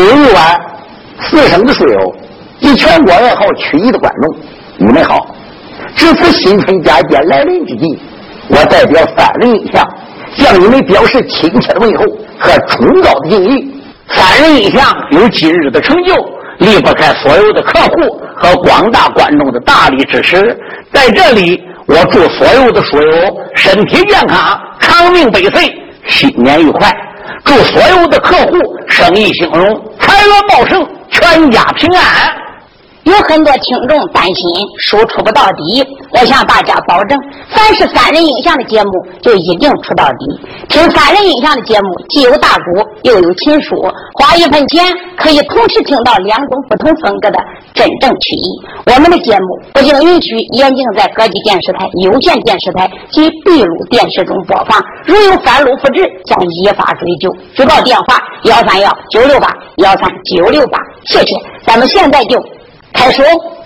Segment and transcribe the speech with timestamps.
[0.00, 0.60] 有一碗
[1.20, 2.14] 四省的水友，
[2.60, 4.36] 及全国爱好曲艺的观众，
[4.78, 5.26] 你们好！
[5.94, 7.98] 值此新春佳节来临之际，
[8.48, 9.86] 我代表三人音响
[10.34, 12.04] 向你们表示亲切的问候
[12.38, 13.72] 和崇高的敬意。
[14.08, 16.14] 三人音响有今日的成就，
[16.58, 20.58] 离不开所有的客户和广大观众的大力支持。
[20.92, 25.72] 在这里，我祝所有的书友身体健康，长命百岁，
[26.08, 26.92] 新年愉快！
[27.42, 28.52] 祝所有的客户
[28.88, 32.04] 生意兴隆，财源茂盛，全家平安。
[33.04, 34.42] 有很多听众担心
[34.78, 37.18] 书出不到底，我向大家保证，
[37.50, 40.40] 凡是三人影像的节目就一定出到底。
[40.70, 43.76] 听三人影像的节目，既有大鼓，又有琴书，
[44.14, 44.82] 花一分钱
[45.18, 47.38] 可以同时听到两种不同风格的
[47.74, 48.48] 真正曲艺。
[48.86, 57.30] 我们的节目不仅允许眼睛在各级电视台、有线电视台及闭路电视中播放，如有翻录复制，将依法追究。
[57.54, 60.78] 举报电话：幺三幺九六八幺三九六八。
[61.04, 61.36] 谢谢，
[61.66, 62.42] 咱们现在就。
[62.94, 63.63] 다 시.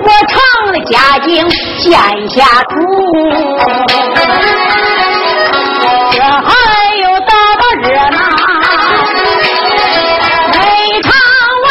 [0.00, 0.38] 我唱
[0.72, 1.44] 的《家境》、
[1.82, 1.90] 《剑
[2.30, 2.74] 下图》，
[6.12, 6.50] 这还
[7.02, 8.16] 有大把热闹
[10.52, 10.56] 没
[11.02, 11.10] 唱
[11.64, 11.68] 完。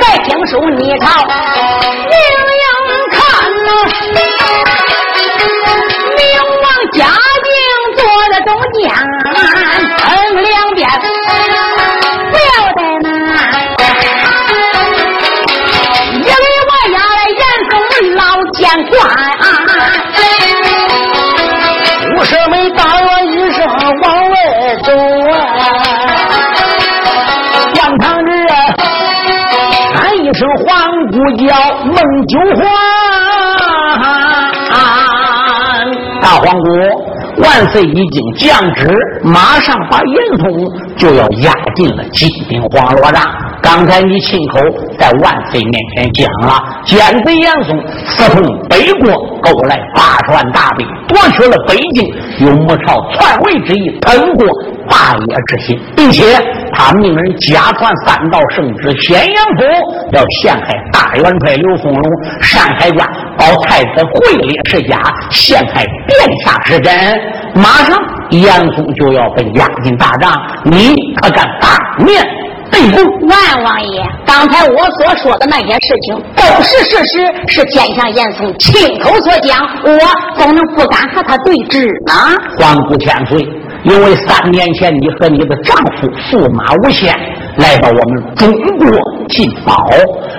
[0.00, 1.08] 再听首《你唱》。
[18.98, 19.00] 万，
[22.16, 23.64] 五蛇没打了一声
[24.02, 24.34] 往外
[24.84, 24.88] 走
[25.30, 25.32] 啊！
[27.74, 28.16] 杨堂啊
[29.94, 30.72] 喊一声：“黄
[31.10, 31.44] 姑叫
[31.84, 31.94] 孟
[32.26, 32.62] 九欢。”
[36.22, 36.64] 大黄姑，
[37.42, 38.88] 万岁已经降旨，
[39.22, 40.44] 马上把严嵩
[40.96, 43.22] 就要押进了金鼎黄罗帐。
[43.62, 44.58] 刚才你亲口
[44.98, 46.58] 在万岁面前讲了。
[46.86, 49.10] 奸贼严嵩私通北国，
[49.42, 54.46] 勾来八十万大兵，夺取了北京，有母朝篡位之意，喷过
[54.88, 56.24] 霸业之心，并且
[56.72, 59.64] 他命人假传三道圣旨，咸阳府
[60.12, 62.02] 要陷害大元帅刘丰荣，
[62.42, 63.08] 山海关
[63.38, 66.94] 保太子会列世家，陷害殿下之真，
[67.54, 67.98] 马上
[68.30, 70.30] 严嵩就要被押进大帐，
[70.64, 72.22] 你可敢当面？
[72.74, 79.98] 万王爷，刚才我所说的那些事情都是事实，是奸相严嵩亲口所讲，我
[80.36, 82.12] 怎么能不敢和他对质呢？
[82.58, 83.38] 皇姑千岁，
[83.84, 87.14] 因为三年前你和你的丈夫驸马无限
[87.58, 88.88] 来到我们中国
[89.28, 89.86] 进宝，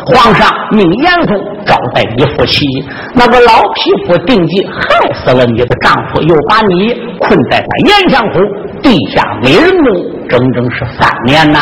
[0.05, 2.65] 皇上命严嵩招待你夫妻，
[3.13, 8.39] 那个老匹夫定计害死了你的丈夫，又把你困在他严相府
[8.81, 10.14] 地下美人宫。
[10.29, 11.59] 整整是三年呐！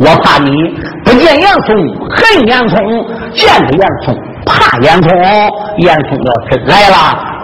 [0.00, 0.50] 我怕你
[1.04, 1.76] 不见严嵩
[2.10, 2.78] 恨严嵩，
[3.34, 4.16] 见着严嵩
[4.46, 5.10] 怕严嵩。
[5.78, 6.96] 严嵩要真来了，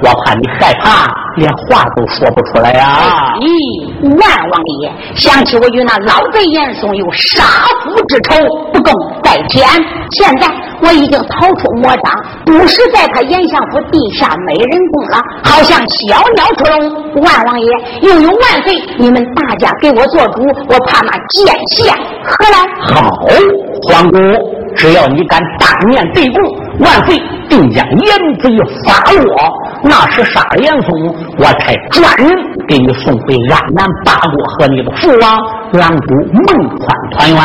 [0.03, 1.07] 我怕你害怕，
[1.37, 3.35] 连话都说不出来呀！
[3.41, 7.45] 咦，万王爷，想起我与那老贼严嵩有杀
[7.85, 8.37] 父之仇，
[8.73, 8.93] 不共
[9.23, 9.67] 戴天。
[10.11, 10.49] 现在
[10.81, 12.15] 我已经逃出魔掌，
[12.45, 17.23] 不是在他严相府地下美人宫了，好像小鸟出笼。
[17.23, 17.67] 万王爷，
[18.03, 22.59] 又有万岁，你们大家给我做主，我怕那奸相何来？
[22.81, 23.11] 好，
[23.83, 24.19] 皇姑，
[24.77, 26.43] 只要你敢当面对供，
[26.79, 28.51] 万岁定将严贼
[28.87, 29.68] 罚我。
[29.85, 32.29] 那是杀了严嵩，我才专人
[32.67, 35.39] 给你送回安南八国和你的父王
[35.73, 37.39] 狼主孟宽团圆。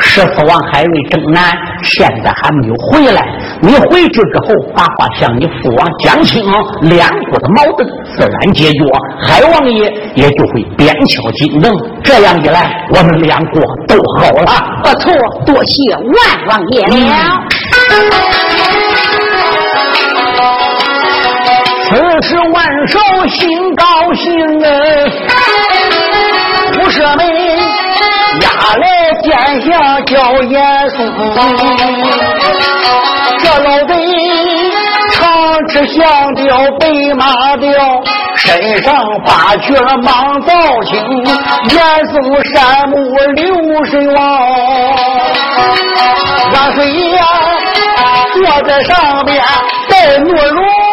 [0.00, 1.52] 十四王海瑞正南，
[1.82, 3.22] 现在还没有回来。
[3.60, 6.42] 你回去之后，把话向你父王讲清，
[6.82, 8.84] 两国的矛盾自然解决，
[9.20, 11.72] 海王爷也就会鞭敲金灯。
[12.02, 14.52] 这样一来，我们两国都好了。
[14.82, 15.12] 不错，
[15.46, 18.43] 多谢万王爷了。
[21.94, 22.98] 此时万寿
[23.28, 24.66] 心高兴啊，
[26.72, 27.22] 不赦美
[28.40, 28.48] 押
[28.80, 28.84] 来
[29.22, 29.30] 见
[29.62, 30.98] 下叫严嵩，
[33.38, 33.94] 这老贼
[35.12, 35.22] 长
[35.68, 36.44] 吃香雕
[36.80, 36.82] 白
[37.16, 38.02] 马貂，
[38.34, 38.92] 身上
[39.24, 40.52] 扒去了蟒皂
[40.82, 40.98] 青，
[41.70, 42.96] 严嵩山木
[43.36, 43.40] 流
[43.84, 44.18] 水王，
[46.52, 47.22] 万岁爷
[48.34, 49.40] 坐在上边
[49.88, 50.83] 戴怒容。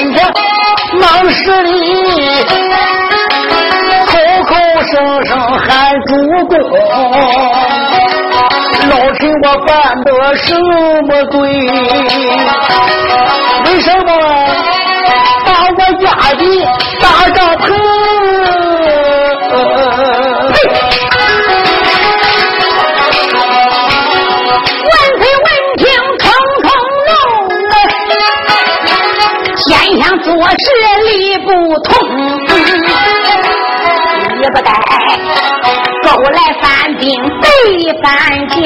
[0.00, 0.24] 今天，
[0.94, 1.68] 忙施礼，
[4.06, 4.12] 口
[4.46, 4.56] 口
[4.90, 4.92] 声
[5.26, 5.68] 声喊
[6.06, 6.16] 主
[6.48, 6.52] 公。
[8.88, 9.70] 老臣我犯
[10.02, 10.08] 的
[10.38, 10.48] 什
[11.06, 11.36] 么罪？
[13.66, 14.09] 为什么
[30.40, 30.56] 做事
[31.04, 31.50] 理不
[31.80, 31.92] 通，
[34.40, 34.72] 也不该
[36.02, 37.04] 勾来犯兵
[37.40, 37.46] 背
[38.02, 38.08] 反
[38.48, 38.56] 将，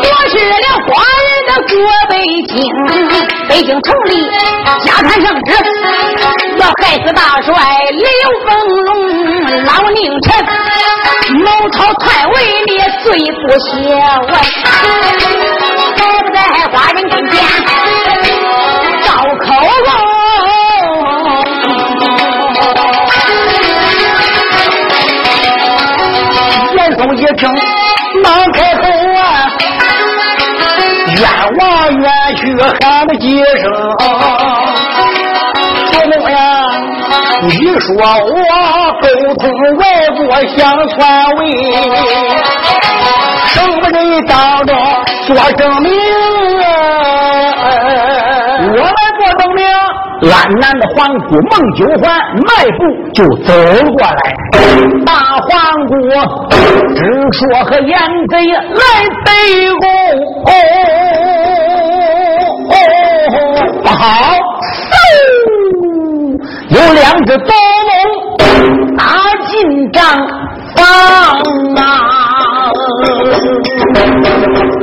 [0.00, 0.88] 夺取了华
[1.20, 1.76] 人的国
[2.08, 2.16] 北
[2.48, 2.56] 京，
[3.50, 4.12] 北京城里
[4.82, 5.50] 家产圣旨，
[6.56, 7.52] 要害死大帅
[7.92, 8.06] 刘
[8.46, 8.48] 凤
[8.82, 8.90] 龙，
[9.66, 10.26] 老宁臣
[11.44, 12.34] 谋朝篡位，
[12.66, 12.70] 你
[13.04, 13.04] 罪
[13.42, 13.68] 不小
[14.32, 14.34] 啊！
[15.98, 16.40] 该不在
[16.72, 17.44] 华人跟前？
[27.16, 27.48] 一听，
[28.22, 28.82] 忙开口
[29.16, 29.50] 啊，
[31.16, 31.22] 冤
[31.58, 31.64] 枉
[31.96, 32.04] 冤
[32.36, 33.24] 屈喊了几
[33.56, 33.64] 声。
[35.92, 36.36] 主公呀，
[37.42, 37.48] 你
[37.80, 38.36] 说我
[39.00, 39.04] 沟
[39.36, 39.42] 通
[39.78, 39.82] 外
[40.16, 40.20] 国
[40.56, 40.56] 想
[40.90, 40.96] 篡
[41.36, 41.40] 位，
[43.46, 43.96] 什么人
[44.26, 44.70] 当着
[45.26, 45.90] 做证明？
[50.94, 52.04] 皇姑孟九环
[52.36, 52.80] 迈步
[53.12, 53.52] 就走
[53.92, 54.18] 过来，
[55.04, 55.50] 大皇
[55.86, 55.92] 姑
[56.94, 56.98] 只
[57.32, 58.82] 说和严贼来
[59.24, 59.28] 对
[59.78, 59.82] 攻，
[63.82, 63.98] 不好，
[66.68, 67.54] 有两只刀
[67.88, 67.92] 龙
[68.96, 69.02] 打
[69.46, 69.54] 进
[69.92, 70.02] 帐
[70.74, 70.78] 房
[71.76, 71.80] 啊，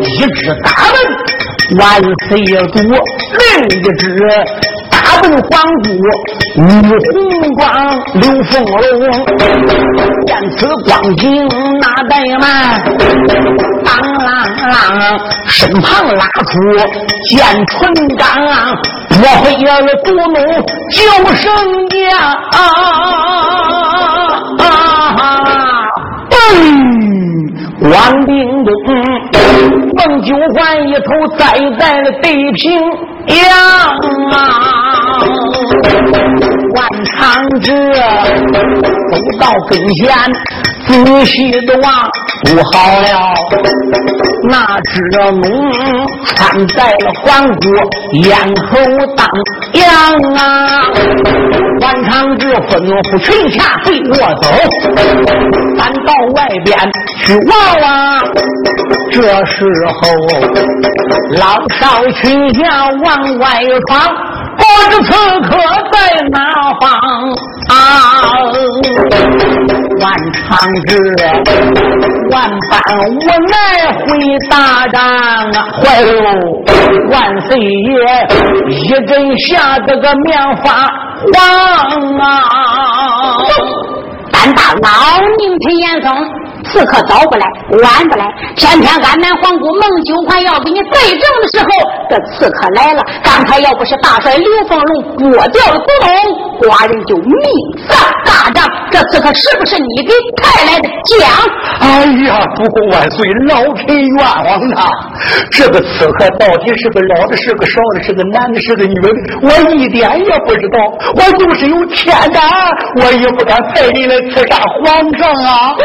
[0.02, 0.96] 一只打门。
[1.80, 1.82] 万
[2.28, 2.30] 岁
[2.74, 4.02] 主，另一只
[5.13, 5.86] 大奔皇姑
[6.55, 6.65] 女
[7.13, 7.13] 红
[7.53, 7.62] 光
[8.15, 9.01] 刘凤龙，
[10.25, 11.22] 见此光景
[11.79, 12.43] 哪怠慢？
[13.86, 14.27] 当啷
[14.72, 14.75] 啷，
[15.46, 16.51] 身旁拉出
[17.29, 18.25] 剑纯刚，
[19.12, 19.70] 我会了
[20.03, 20.36] 毒怒
[20.89, 20.98] 救
[21.36, 21.43] 生
[21.89, 21.93] 家。
[27.91, 28.32] 王定
[28.63, 28.74] 东，
[29.93, 31.41] 孟九环一头栽
[31.77, 32.63] 在了地平
[33.27, 33.38] 洋
[34.32, 34.38] 啊！
[36.75, 37.72] 万长志
[39.12, 40.03] 走到跟前，
[40.88, 41.86] 仔细的望，
[42.44, 43.08] 不好了，
[44.50, 45.42] 那只龙
[46.25, 47.62] 穿在了黄骨
[48.24, 48.72] 咽喉
[49.15, 49.25] 当
[49.74, 49.82] 阳
[50.36, 50.42] 啊！
[51.84, 54.48] 万长志吩咐群下随我走，
[55.78, 56.80] 咱到外边
[57.20, 57.86] 去望望。
[59.12, 59.66] 这时
[60.00, 60.02] 候，
[61.38, 61.46] 老
[61.78, 63.46] 少群下往外
[63.90, 63.92] 闯，
[64.58, 65.12] 不知此
[65.42, 65.52] 刻
[65.92, 65.98] 在
[66.32, 66.38] 哪
[66.80, 66.82] 方
[67.68, 67.75] 啊？
[70.00, 70.42] 万长
[70.88, 70.90] 志
[72.32, 73.12] 万般无
[73.50, 73.54] 奈
[73.92, 74.08] 回
[74.50, 75.02] 大帐
[75.52, 75.68] 啊！
[75.82, 76.73] 坏喽！
[77.12, 77.68] 万岁爷
[78.70, 80.88] 一阵吓得个面发
[81.34, 82.25] 黄啊！
[84.32, 84.90] 胆大老
[85.38, 86.43] 宁臣严嵩。
[86.63, 87.46] 刺客早不来，
[87.84, 91.70] 晚不来，偏偏安南皇姑孟九环要给你对证的时候，
[92.10, 93.01] 这刺客来了。
[93.24, 97.34] 刚才要不是大帅刘凤龙剥掉了古董，寡人就命
[97.88, 98.65] 丧大帐。
[98.91, 100.89] 这刺客是不是你给派来的？
[101.03, 101.29] 将！
[101.79, 104.82] 哎呀，主公万岁，老臣冤枉呐！
[105.51, 109.10] 这个刺客到底是个老的，是个少的，是个男的，是个女的，
[109.41, 110.79] 我一点也不知道。
[111.15, 112.43] 我就是有天胆，
[113.01, 115.75] 我也不敢派人来刺杀皇上啊！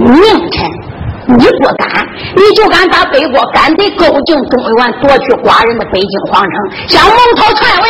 [0.00, 0.14] 明
[0.50, 6.52] 臣，你不敢，你就敢把北国赶得勾进中原，夺取寡人的北京皇城，
[6.88, 7.88] 想谋朝篡位，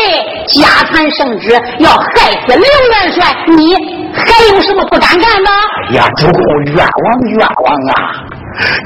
[0.49, 3.75] 假传圣旨，要害死刘元帅，你
[4.13, 5.51] 还有什么不敢干的？
[5.91, 6.43] 哎呀，主公
[6.75, 7.95] 冤枉冤枉啊！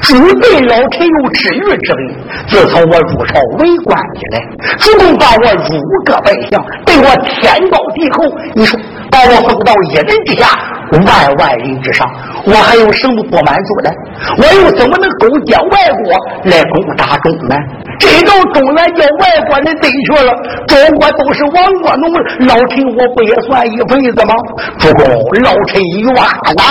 [0.01, 2.01] 主对老臣有知遇之恩。
[2.47, 4.41] 自从我入朝为官以来，
[4.77, 8.23] 主公把我入个百相，对我天高地厚。
[8.53, 8.79] 你说
[9.09, 10.47] 把我封到一人之下，
[10.91, 12.07] 万万人之上，
[12.45, 13.93] 我还有什么不满足的？
[14.37, 17.67] 我又怎么能勾结外国来攻打中原？
[17.97, 20.33] 真到中原叫外国人得去了，
[20.67, 22.13] 中国都是亡国奴，
[22.45, 24.33] 老臣我不也算一份子吗？
[24.79, 25.05] 主公，
[25.43, 26.63] 老臣冤呐！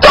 [0.00, 0.08] 走，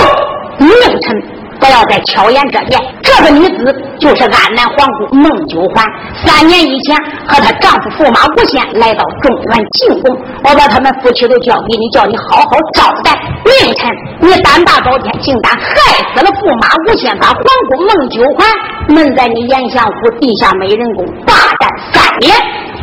[0.58, 0.70] 宁
[1.02, 1.41] 臣。
[1.62, 2.82] 不要再巧言遮辩。
[3.04, 5.86] 这个女子就是安南皇姑孟九环。
[6.26, 13.14] 三年以前和她丈夫驸马无限来到中原进贡，我把他们夫妻都交给你，叫你好好招待。
[13.46, 13.90] 明晨，
[14.22, 15.70] 你胆大包天，竟敢害
[16.16, 17.38] 死了驸马无限，把皇
[17.70, 18.48] 姑孟九环
[18.90, 22.34] 闷在你延祥府地下美人宫，霸占三年。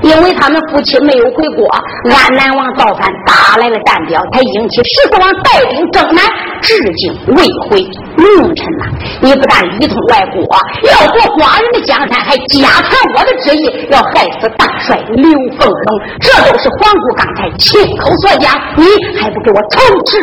[0.01, 1.67] 因为他们夫妻没有回国，
[2.15, 6.23] 安南王造反，打来了战表，才引起十四王带兵征南，
[6.63, 7.85] 至今未回。
[8.19, 8.85] 明臣呐，
[9.23, 10.43] 你不但里通外国，
[10.91, 18.85] 要夺寡人的江山，还假传我的旨意，要害死大帅刘凤龙，这都是皇姑刚才亲口所讲，你
[19.21, 20.19] 还不给我重治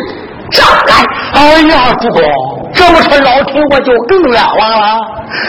[0.50, 1.04] 招来？
[1.32, 2.20] 哎呀，主公，
[2.76, 5.00] 这么说老臣我就更冤枉了。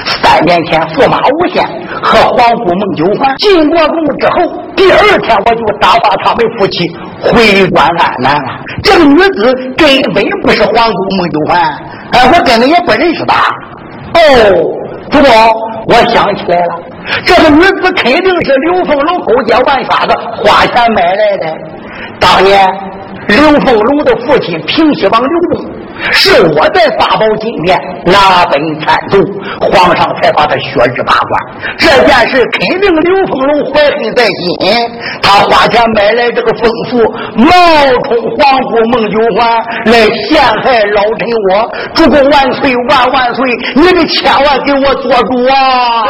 [0.06, 1.68] 三年前，驸马无限
[2.02, 4.36] 和皇姑孟九环进过宫之后，
[4.76, 6.90] 第二天我就打发他们夫妻
[7.22, 8.50] 回关安南了。
[8.82, 11.62] 这个女子根本不是皇姑孟九环，
[12.12, 13.36] 哎，我根本也不认识她。
[14.14, 14.20] 哦，
[15.12, 15.30] 主公，
[15.88, 16.76] 我想起来了，
[17.26, 21.46] 这个女子肯定是刘凤龙勾结万瞎子花钱买来的。
[22.20, 22.68] 当年
[23.28, 25.77] 刘凤龙的父亲平西王刘忠。
[26.12, 29.20] 是我在八宝金殿拿本参奏，
[29.60, 31.76] 皇上才把他削职罢官。
[31.78, 34.56] 这件事肯定刘凤龙怀恨在心，
[35.22, 36.98] 他花钱买来这个封符，
[37.36, 37.48] 冒
[38.04, 39.94] 充皇姑孟九环来
[40.28, 41.70] 陷害老臣我。
[41.96, 43.46] 主公万岁万万岁！
[43.76, 46.06] 你得千万给我做主啊！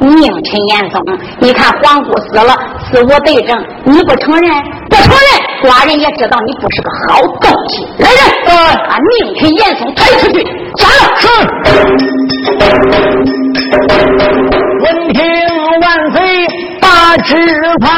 [0.00, 1.02] 宁臣严嵩，
[1.40, 2.54] 你看皇姑死了，
[2.90, 4.50] 死无对证，你不承认？
[4.92, 5.26] 不承认，
[5.62, 7.72] 寡人也知道你不是个好东西。
[7.98, 8.20] 来人，
[8.86, 10.44] 把宁臣严嵩抬出去！
[10.76, 11.16] 斩了！
[11.18, 11.24] 是。
[14.82, 14.84] 闻
[15.14, 15.18] 听
[15.80, 16.16] 万岁
[16.78, 17.30] 把旨
[17.80, 17.88] 传，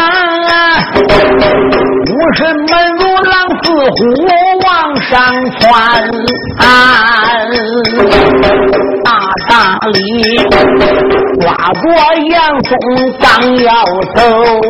[2.24, 2.64] 武神们
[2.96, 3.94] 如狼似虎
[4.64, 4.66] 往
[5.02, 5.12] 上
[5.58, 5.60] 窜。
[9.04, 9.10] 大
[9.46, 9.52] 大
[9.88, 9.98] 礼，
[11.42, 11.84] 挂着
[12.22, 12.32] 严
[12.64, 12.72] 嵩
[13.20, 13.28] 刚
[13.62, 13.68] 要
[14.14, 14.18] 走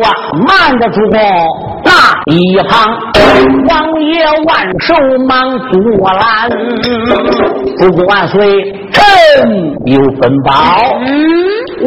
[0.03, 0.05] 啊，
[0.45, 1.17] 慢着，主公。
[1.85, 1.89] 那
[2.25, 2.35] 一
[2.67, 2.73] 旁，
[3.69, 4.11] 王爷
[4.45, 4.49] 万
[4.81, 4.93] 寿
[5.25, 6.19] 忙阻拦。
[7.77, 8.37] 主公万岁，
[8.91, 9.01] 臣
[9.85, 10.51] 有分报。
[11.07, 11.07] 嗯，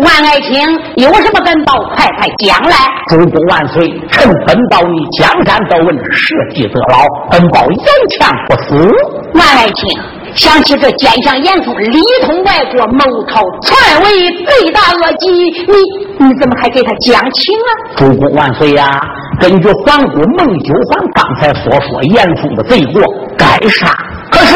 [0.02, 0.62] 万爱卿
[0.96, 1.82] 有什么分报？
[1.94, 2.76] 快快讲来。
[3.08, 7.04] 主公万岁，臣本报你江山得稳，社稷得牢。
[7.30, 7.78] 本报严
[8.18, 8.88] 强不死。
[9.34, 9.88] 万爱卿。
[10.34, 15.74] 想起这奸相严嵩里通外国谋讨篡位罪大恶极，你
[16.18, 17.70] 你怎么还给他讲情啊？
[17.96, 19.00] 主公万岁呀！
[19.40, 23.02] 根据皇姑孟九环刚才所说，严嵩的罪过
[23.36, 23.90] 该杀。
[24.38, 24.54] 可是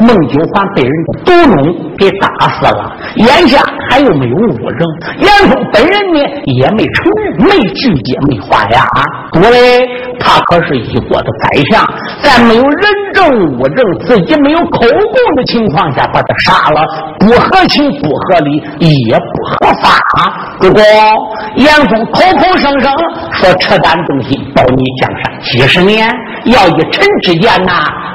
[0.00, 4.86] 孟九环被人的毒弄给打死了，眼下还有没有物证？
[5.20, 8.84] 严嵩本人呢也没承认，没拒绝，没还押。
[9.32, 9.88] 诸位，
[10.20, 11.82] 他可是一国的宰相，
[12.22, 12.82] 在没有人
[13.14, 16.84] 证物证，自己没有口供的情况下把他杀了，
[17.20, 19.88] 不合情不合理，也不合法。
[20.60, 20.82] 不过
[21.56, 22.92] 严嵩口口声声
[23.32, 26.06] 说扯淡东西保你江山几十年，
[26.44, 27.72] 要以臣之见呐，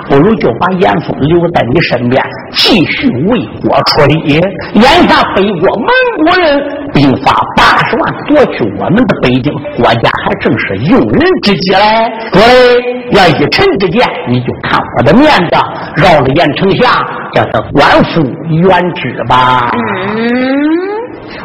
[0.08, 0.92] 不如就把严。
[1.22, 4.40] 留在你身边，继续为国出力。
[4.74, 5.88] 眼下北国蒙
[6.18, 6.60] 古人
[6.94, 12.12] 兵发八十万，夺取我们的北京，国家还正是用人之际嘞。
[12.32, 12.46] 各位，
[13.12, 15.58] 要以臣之见，你就看我的面子，
[16.02, 16.92] 饶了严丞相，
[17.34, 19.72] 叫他官复原职吧。
[19.74, 19.80] 嗯。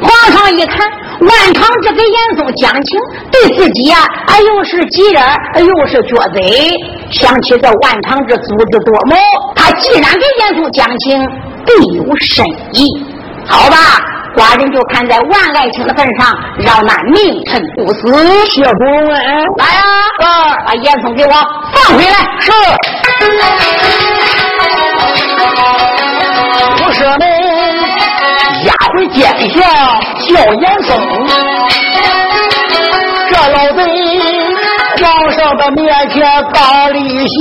[0.00, 0.88] 皇上一看，
[1.28, 3.00] 万长志给严嵩讲情，
[3.30, 5.22] 对自己呀，哎又是急人，
[5.66, 6.70] 又是撅嘴。
[7.10, 9.16] 想起这万长志足智多谋，
[9.54, 11.28] 他既然给严嵩讲情，
[11.66, 12.86] 必有深意。
[13.46, 13.76] 好吧，
[14.36, 18.12] 寡人就看在万爱卿的份上，让那名臣不死。
[18.48, 21.32] 谢主公，来啊，把严嵩给我
[21.72, 22.16] 放回来。
[22.40, 22.52] 是。
[30.32, 30.88] 叫严嵩，
[33.30, 33.78] 这老贼
[34.98, 36.22] 皇上的面前
[36.52, 37.36] 大礼行，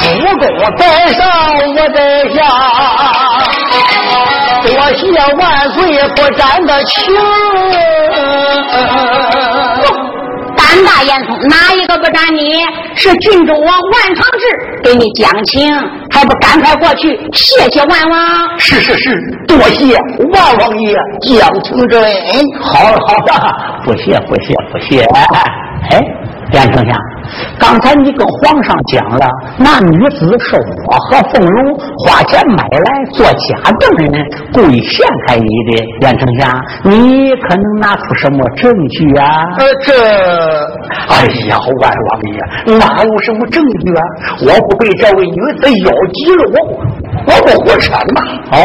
[0.00, 0.26] 主公
[0.76, 1.20] 在上
[1.58, 1.60] 我
[1.92, 1.98] 在
[2.34, 2.36] 下，
[4.62, 5.02] 多谢
[5.36, 5.78] 万岁
[6.14, 6.94] 不斩的情。
[10.74, 12.58] 胆大烟囱，哪一个不斩你？
[12.96, 15.72] 是郡主王万长志给你讲情，
[16.10, 18.58] 还不赶快过去谢谢万王？
[18.58, 19.14] 是是是，
[19.46, 19.96] 多谢
[20.32, 22.02] 万王爷讲情真。
[22.60, 23.54] 好了好了，
[23.84, 25.04] 不谢不谢不谢。
[25.90, 26.23] 哎。
[26.54, 26.96] 袁丞相，
[27.58, 29.26] 刚才你跟皇上讲了，
[29.58, 30.54] 那女子是
[30.86, 35.84] 我和凤荣花钱买来做假证人，故意陷害你的。
[36.02, 36.48] 严丞相，
[36.84, 39.42] 你可能拿出什么证据啊？
[39.58, 39.92] 呃，这，
[41.08, 44.02] 哎呀，万王爷，哪有什么证据啊？
[44.42, 46.56] 我不被这位女子咬急了，我
[47.26, 48.22] 我不活成吗？
[48.52, 48.56] 哦，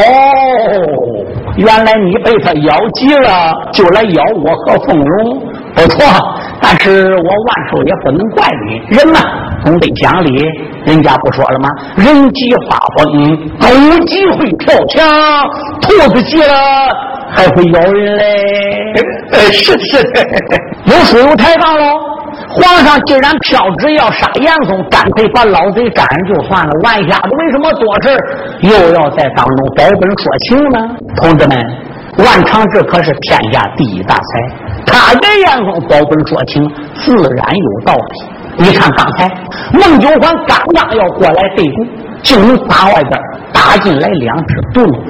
[1.59, 5.39] 原来你被他咬急了，就来咬我和凤荣，
[5.75, 6.05] 不错。
[6.61, 9.19] 但是我万寿也不能怪你，人嘛
[9.63, 10.29] 总得讲理。
[10.85, 11.69] 人家不说了吗？
[11.97, 15.05] 人急发疯，狗急会跳墙，
[15.81, 16.53] 兔子急了
[17.29, 18.93] 还会咬人嘞。
[19.31, 20.21] 呃，是是的，
[20.85, 22.08] 有书有抬杠喽。
[22.61, 26.71] 皇上既然飘旨要杀严嵩，干脆把老贼斩就算了。
[26.83, 28.17] 万瞎子为什么多事
[28.61, 30.95] 又要在当中保本说情呢？
[31.15, 31.57] 同志们，
[32.17, 34.21] 万长志可是天下第一大才。
[34.85, 38.65] 他给严嵩保本说情，自然有道理。
[38.65, 39.29] 你看刚才
[39.71, 41.87] 孟九环刚刚要过来对攻，
[42.21, 43.19] 就能打外边
[43.53, 45.03] 打进来两只动物，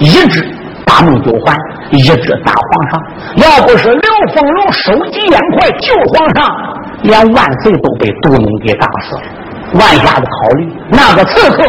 [0.00, 0.44] 一只
[0.84, 1.56] 打孟九环，
[1.90, 3.00] 一只打皇上。
[3.36, 6.50] 要不是刘凤荣手疾眼快救皇上，
[7.02, 9.22] 连万岁都被毒龙给打死了。
[9.74, 11.62] 万下子考虑，那个刺客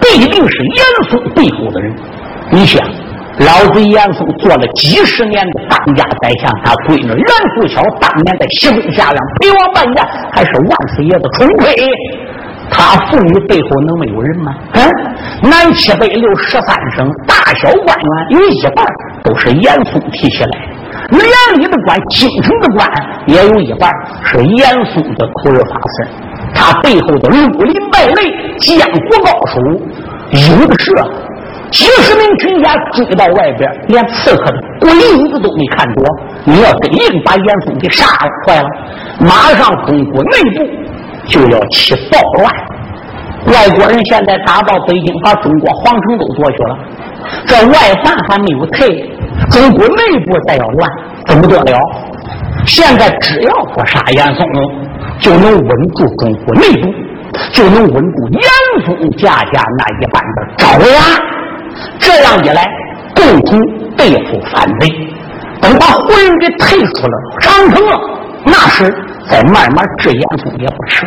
[0.00, 1.94] 必定是严嵩背后的人。
[2.50, 2.86] 你想？
[3.38, 10.02] 老子严嵩做了几十年的当家宰相，他闺女袁素巧当年在西宫下院陪王半家，
[10.32, 11.76] 还是万岁爷的宠妃。
[12.70, 14.54] 他妇女背后能没有人吗？
[14.72, 18.86] 嗯，南七北六十三省大小官员有一半
[19.22, 20.58] 都是严嵩提起来的，
[21.10, 22.88] 连里的官、京城的官
[23.26, 23.90] 也有一半
[24.24, 26.08] 是严嵩的口耳发声。
[26.54, 28.22] 他背后的绿林败类、
[28.58, 29.60] 江湖高手
[30.32, 30.92] 有的是。
[31.72, 36.02] 几十名军家追到外边，连刺客的鬼影子都没看着。
[36.44, 38.68] 你要真硬把严嵩给杀了，坏了，
[39.18, 40.64] 马上中国内部
[41.26, 42.54] 就要起暴乱。
[43.46, 46.78] 外国人现在打到北京，把中国皇城都夺去了。
[47.46, 48.88] 这外患还没有退，
[49.50, 50.90] 中国内部再要乱，
[51.26, 51.78] 怎么得了？
[52.64, 54.44] 现在只要不杀严嵩，
[55.20, 56.92] 就能稳住中国内部，
[57.52, 58.40] 就能稳住严
[58.84, 61.00] 嵩家家那一半的爪牙。
[61.98, 62.66] 这样一来，
[63.14, 63.60] 共同
[63.96, 64.88] 对付反贼。
[65.60, 67.98] 等把胡人给退出了长城了，
[68.44, 68.84] 那时
[69.28, 71.06] 再慢慢治严嵩也不迟。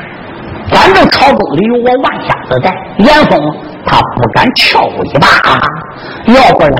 [0.71, 3.39] 反正朝中里有我万瞎子在，严嵩
[3.85, 5.27] 他不敢跳我一把。
[6.33, 6.73] 要不然，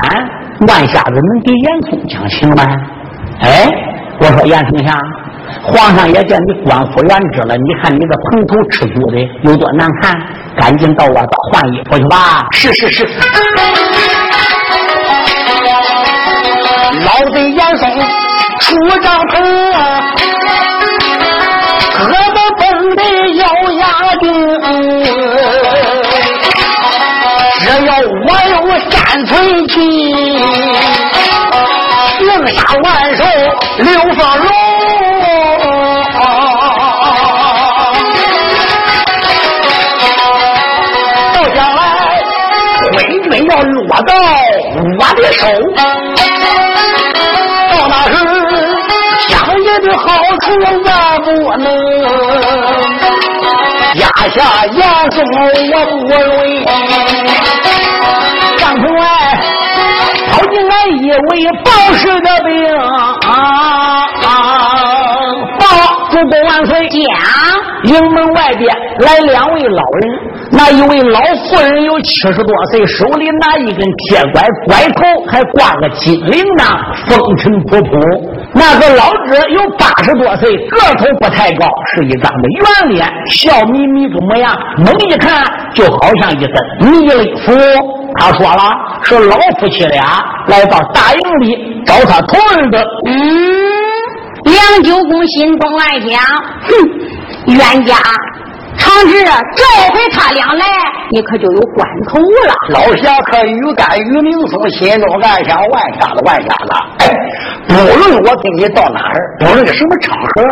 [0.67, 2.63] 万瞎子能给严嵩讲情吗？
[3.41, 3.67] 哎，
[4.19, 4.97] 我说严丞相，
[5.63, 10.15] 皇上也叫你官复原职了，你看你这蓬头赤足的有多难看，
[10.57, 12.47] 赶紧到外边换衣服去吧。
[12.51, 13.07] 是是是。
[17.05, 17.89] 老贼严嵩
[18.59, 19.33] 出帐篷，
[29.19, 29.75] 三寸气，
[32.19, 32.23] 行
[32.55, 33.21] 杀万寿
[33.79, 34.45] 刘凤荣。
[41.33, 41.79] 到将来
[42.93, 44.11] 昏君要落到
[44.99, 45.41] 我的手。
[47.71, 48.15] 到那时
[49.27, 49.29] 享
[49.59, 50.05] 你的好
[50.39, 50.45] 处
[50.85, 50.87] 万
[51.23, 51.27] 不
[51.57, 51.65] 能，
[53.95, 54.01] 压
[54.33, 54.37] 下
[54.71, 54.79] 严
[55.11, 56.49] 嵩我不容易
[61.19, 62.53] 来一位报事的兵，
[65.59, 65.61] 报
[66.09, 66.97] 主公万岁，讲
[67.83, 70.01] 营门外边来两位老人。
[70.51, 76.63] 那一位老妇人有七十多岁，手里拿一根铁拐，拐头还挂个金铃铛，
[77.07, 78.38] 风尘仆仆。
[78.53, 87.53] 那个老者有八十多岁，个头不太高，是一张的圆脸，笑眯眯个模样，猛一看就好像一根弥勒佛。
[88.15, 90.03] 他说了，是老夫妻俩
[90.47, 92.83] 来到大营里找他同儿的。
[93.05, 93.13] 嗯，
[94.45, 96.19] 梁九公心中暗想：
[96.63, 97.95] 哼，冤家。
[98.79, 99.23] 长志，
[99.55, 100.65] 这回他俩来，
[101.11, 102.53] 你可就有关头了。
[102.69, 106.71] 老侠客于干于明松心中暗想：万瞎子，万下子，
[107.67, 110.43] 不论我跟你到哪儿，不论什么场合，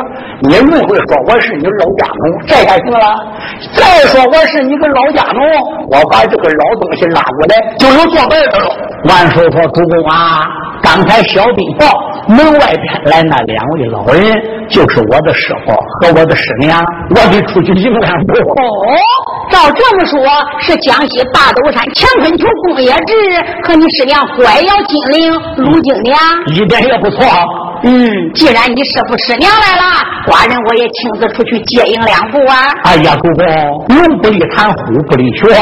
[0.42, 3.16] 你论会说我是你老家奴，这下行了。
[3.74, 5.42] 再说我是你个老家奴，
[5.90, 8.70] 我把这个老东西拉过来，就有做白的了。
[9.06, 10.48] 万寿说：“主公啊，
[10.84, 11.88] 刚才小兵报
[12.28, 14.36] 门外边来那两位老人，
[14.70, 18.64] 就是我的师傅和我的师娘，我得出去迎两步。”哦，
[19.50, 20.20] 照这么说，
[20.60, 23.14] 是江西大斗山乾坤球公冶志
[23.64, 26.18] 和你师娘拐腰金陵卢金娘，
[26.54, 27.26] 一点也不错。
[27.84, 29.84] 嗯，既然你师傅师娘来了，
[30.28, 32.74] 寡人我也亲自出去接应两步啊。
[32.84, 34.76] 哎呀，主公，龙不离潭，虎
[35.10, 35.54] 不离穴，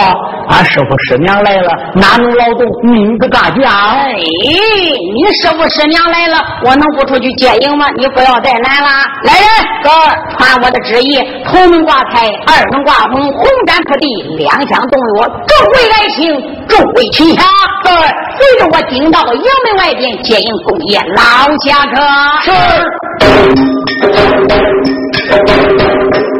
[0.50, 3.70] 俺师傅师娘来了，哪能劳动您的大驾？
[3.98, 7.86] 哎，你师傅师娘来了，我能不出去接应吗？
[7.98, 8.90] 你不要再难了。
[9.24, 9.48] 来人，
[9.84, 9.90] 哥，
[10.38, 17.44] 传我的旨意，头门挂彩，二门挂红，红毡铺地，两厢动药，众位来请，众位齐下。
[17.84, 22.05] 对，随着我顶到营门外边接应公爷老家客。
[22.42, 22.48] 是，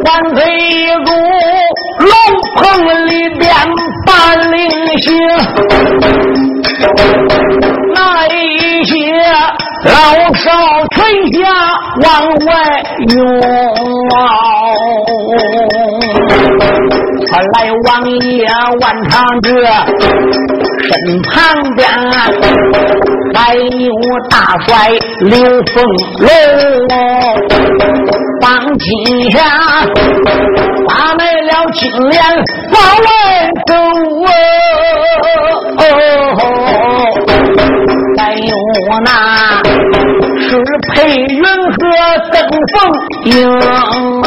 [0.04, 0.38] 万岁
[1.04, 1.08] 主
[2.04, 2.10] 龙
[2.56, 2.62] 棚
[3.06, 3.44] 里边
[4.06, 4.06] 办
[4.52, 4.56] 令
[4.98, 5.04] 行，
[7.94, 7.96] 那
[8.28, 8.94] 一些
[9.84, 9.90] 老
[10.34, 10.44] 少
[10.90, 10.96] 全
[11.32, 11.38] 下
[12.02, 12.06] 往
[12.46, 12.48] 外
[13.08, 13.16] 涌。
[17.28, 17.88] 传来王
[18.20, 18.46] 爷
[18.80, 19.48] 万长志
[20.86, 20.90] 身
[21.22, 21.32] 旁
[21.74, 21.88] 边，
[23.34, 23.90] 还有
[24.30, 24.34] 大
[24.66, 25.34] 帅刘
[25.72, 25.74] 凤
[26.20, 26.28] 龙。
[28.42, 28.44] 方
[28.78, 28.86] 今
[29.32, 29.36] 下
[30.86, 32.22] 发来了金莲
[32.72, 33.06] 往外
[33.66, 33.70] 走，
[38.16, 38.54] 还有
[39.02, 39.10] 那
[40.48, 40.52] 是
[40.92, 41.46] 配云和
[42.32, 42.34] 邓
[42.72, 42.74] 凤
[43.24, 43.34] 英
[44.22, 44.26] 啊。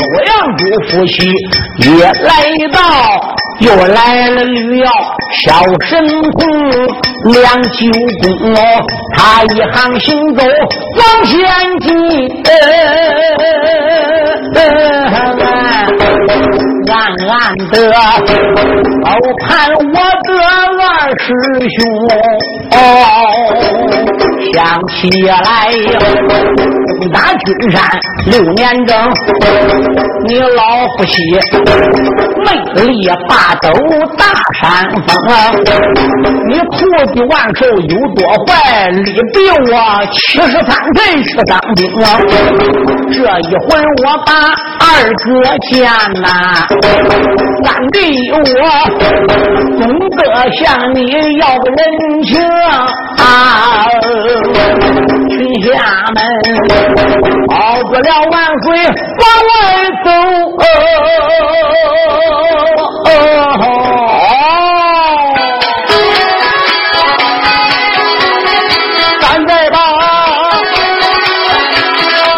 [0.00, 1.16] 洛阳主夫妻
[1.78, 2.32] 也来
[2.72, 2.78] 到，
[3.60, 4.86] 又来了吕耀
[5.32, 5.52] 小
[5.88, 5.90] 神
[6.32, 6.40] 童
[7.32, 7.78] 梁九
[8.18, 8.54] 公，
[9.14, 10.42] 他一行行走
[10.96, 11.36] 往前
[11.80, 11.88] 进，
[16.92, 16.96] 暗
[17.28, 17.32] 暗
[17.70, 17.72] 的
[19.02, 19.06] 高
[19.40, 19.78] 盼我
[20.24, 20.28] 的
[20.82, 20.84] 二
[21.18, 21.24] 师
[21.76, 21.78] 兄
[22.72, 22.76] 哦，
[24.52, 25.70] 想起来
[27.00, 27.82] 你打君山
[28.26, 28.96] 六年整。
[30.26, 31.14] 你老夫妻
[32.44, 32.48] 魅
[32.82, 33.66] 力霸斗
[34.16, 34.24] 大
[34.60, 34.62] 山
[35.06, 35.08] 峰，
[36.48, 36.70] 你徒
[37.12, 38.90] 弟万寿有多坏？
[38.92, 39.36] 你比
[39.70, 39.72] 我
[40.12, 42.06] 七十三岁是当兵啊。
[43.12, 43.68] 这一回
[44.04, 44.28] 我把
[44.80, 44.84] 二
[45.24, 45.26] 哥
[45.68, 45.70] 见
[46.20, 46.26] 呐，
[47.66, 47.98] 俺弟
[48.32, 48.36] 我
[49.78, 50.18] 总得
[50.52, 50.98] 向你
[51.38, 51.78] 要个人
[52.22, 52.40] 情
[53.18, 53.20] 啊！
[55.50, 55.82] 群侠
[56.14, 56.18] 们，
[57.48, 58.66] 熬不了万岁
[59.18, 59.50] 往外
[60.04, 60.08] 走。
[69.20, 69.76] 咱再把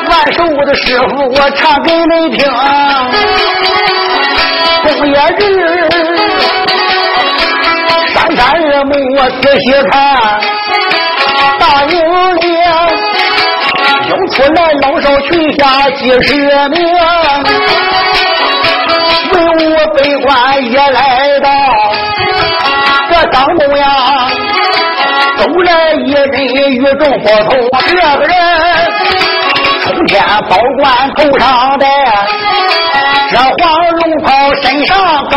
[0.08, 2.40] 万寿的师傅我唱给你听，
[4.84, 5.40] 冬夜日
[8.14, 9.94] 三山二木我仔细看，
[15.02, 16.34] 来老少群侠几十
[16.68, 16.76] 名。
[19.32, 19.60] 文武
[19.94, 20.28] 百官
[20.70, 21.50] 也来到，
[23.10, 23.84] 这当中呀，
[25.38, 27.50] 走来一人与众不同。
[27.86, 28.32] 这个人
[29.82, 30.84] 冲天宝冠
[31.16, 31.86] 头上戴，
[33.30, 33.52] 这黄
[33.90, 34.90] 龙袍身上
[35.30, 35.34] 更，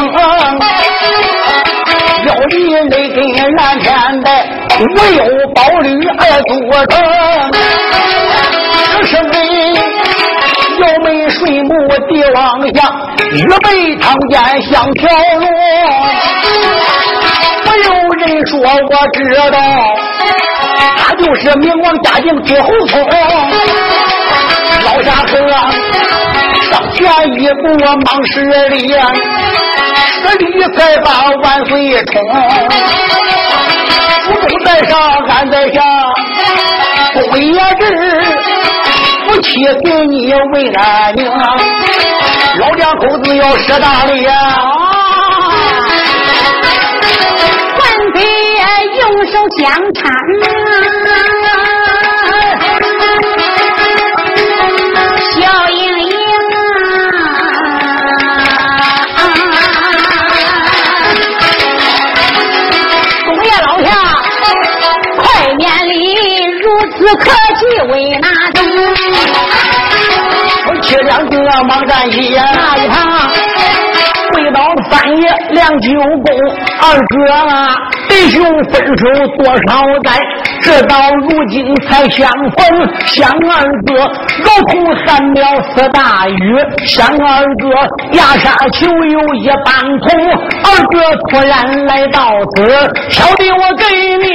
[2.25, 2.54] 腰里
[2.89, 3.17] 那根
[3.56, 4.28] 蓝天带，
[4.80, 4.82] 无
[5.15, 5.19] 有
[5.56, 6.51] 宝履二组
[6.89, 6.93] 成，
[12.08, 12.77] 帝王像。
[13.31, 15.43] 玉背长剑像条龙，
[17.65, 17.88] 没有
[18.19, 18.63] 人说我
[19.13, 19.17] 知
[19.51, 19.58] 道，
[20.97, 22.93] 他就是明王嘉靖朱侯聪。
[24.86, 25.31] 老侠客
[26.69, 26.99] 上前
[27.41, 27.63] 一步
[28.05, 28.34] 忙施
[28.69, 30.43] 礼，施礼
[30.77, 31.08] 再把
[31.43, 31.73] 万岁
[32.05, 32.13] 冲。
[34.23, 34.93] 福中在上，
[35.27, 35.81] 安在下，
[37.13, 37.84] 公爷志，
[38.31, 38.44] 夫
[39.45, 41.23] 妻给你为安宁。
[42.58, 44.31] 老两口子要舍大礼呀！
[47.77, 48.17] 万岁
[48.97, 50.01] 用手相搀，
[55.31, 55.36] 笑
[55.69, 56.10] 盈盈。
[63.25, 63.88] 公爷老下，
[65.17, 65.23] 快
[65.58, 65.93] 免礼
[66.62, 66.63] 如
[66.97, 67.23] 此可
[67.60, 68.27] 气为哪
[70.97, 71.05] 种？
[71.05, 72.95] 七两个，忙站一呀，那一趟
[74.34, 75.89] 跪倒三爷梁九
[76.23, 76.27] 公，
[76.81, 77.75] 二哥啊，
[78.10, 79.03] 弟兄分手
[79.38, 80.19] 多少载，
[80.62, 82.58] 直到如今才相逢。
[83.05, 83.93] 想二哥，
[84.43, 84.73] 如同
[85.05, 86.36] 寒苗似大雨；
[86.86, 87.69] 想二哥，
[88.17, 90.08] 压沙丘有一般空。
[90.63, 90.93] 二哥
[91.29, 92.67] 突然来到此，
[93.10, 93.84] 小弟我给
[94.17, 94.25] 你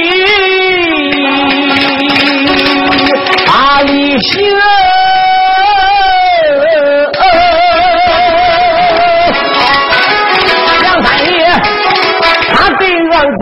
[3.45, 4.39] 把礼行。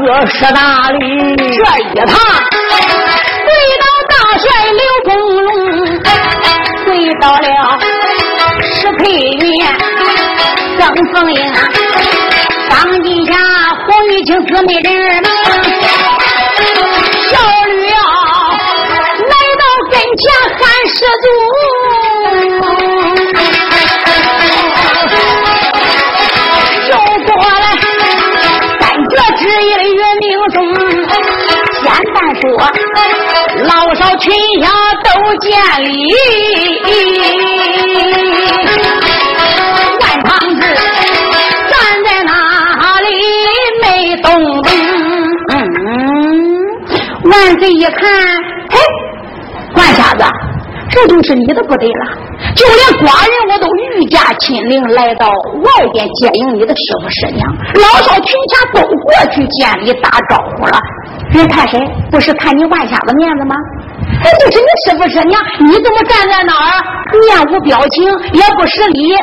[0.09, 0.97] 哥是大里，
[1.37, 2.17] 这一趟
[3.45, 5.13] 跪到大帅刘公
[5.45, 5.45] 龙，
[6.85, 6.89] 跪
[7.21, 7.45] 到了
[8.63, 9.39] 石佩云、
[10.79, 10.81] 张
[11.13, 11.37] 凤英，
[12.71, 13.33] 当今下
[13.85, 14.89] 红玉清姊妹人，
[35.49, 36.13] 见礼，
[39.99, 41.73] 万胖子站
[42.05, 42.29] 在那
[43.01, 43.07] 里
[43.81, 44.27] 没动
[44.61, 44.69] 动。
[45.49, 45.57] 嗯，
[47.31, 47.99] 万岁一看，
[48.69, 48.77] 嘿，
[49.75, 50.23] 万瞎子，
[50.91, 52.05] 这就是你的不对了。
[52.55, 60.79] 就连寡人我都御驾亲临来到外边接应你的师傅师娘，老少群下都过去见礼打招呼了。
[61.31, 61.79] 人看谁？
[62.11, 63.55] 不是看你万瞎子面子吗？
[64.21, 66.67] 哎，就是你师傅师娘，你怎么站在那儿
[67.21, 68.03] 面无表情，
[68.33, 69.13] 也不施礼，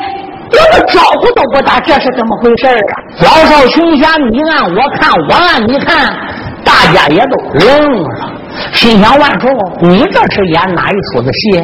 [0.50, 1.78] 连个招呼都不打？
[1.80, 2.92] 这是怎么回事啊？
[3.20, 6.16] 老少群侠，你按我看，我按你看，
[6.64, 8.32] 大家也都愣了，
[8.72, 9.48] 心想万寿，
[9.80, 11.62] 你这是演哪一出的戏？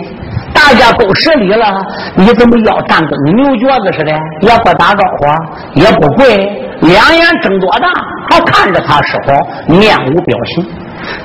[0.52, 1.82] 大家都施礼了，
[2.14, 4.12] 你怎么要站跟牛角子似的？
[4.42, 6.36] 也不打招呼，也不跪，
[6.82, 7.88] 两眼睁多大，
[8.30, 10.66] 还看着他师傅，面无表情。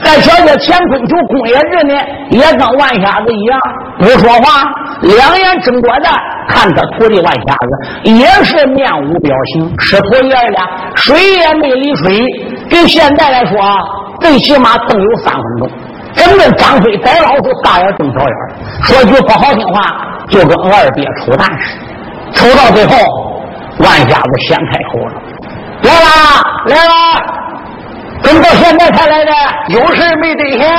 [0.03, 1.93] 再瞧这乾坤球公爷日呢，
[2.29, 3.59] 也跟万瞎子一样，
[3.99, 4.63] 不说话，
[5.01, 6.09] 两眼睁着的，
[6.49, 9.73] 看他徒弟万瞎子，也是面无表情。
[9.79, 12.25] 师徒爷俩水也没离水，
[12.69, 13.77] 跟现在来说啊，
[14.21, 15.69] 最起码更有三分钟。
[16.13, 18.35] 真正张飞逮老鼠，大眼瞪小眼
[18.83, 19.95] 说句不好听话，
[20.29, 21.85] 就跟二鳖抽蛋似的。
[22.33, 22.95] 抽到最后，
[23.79, 25.13] 万瞎子先开口了
[25.83, 26.93] ：“来啦，来啦！
[28.23, 29.32] 怎么到现在才来的？
[29.69, 30.69] 有事没兑现？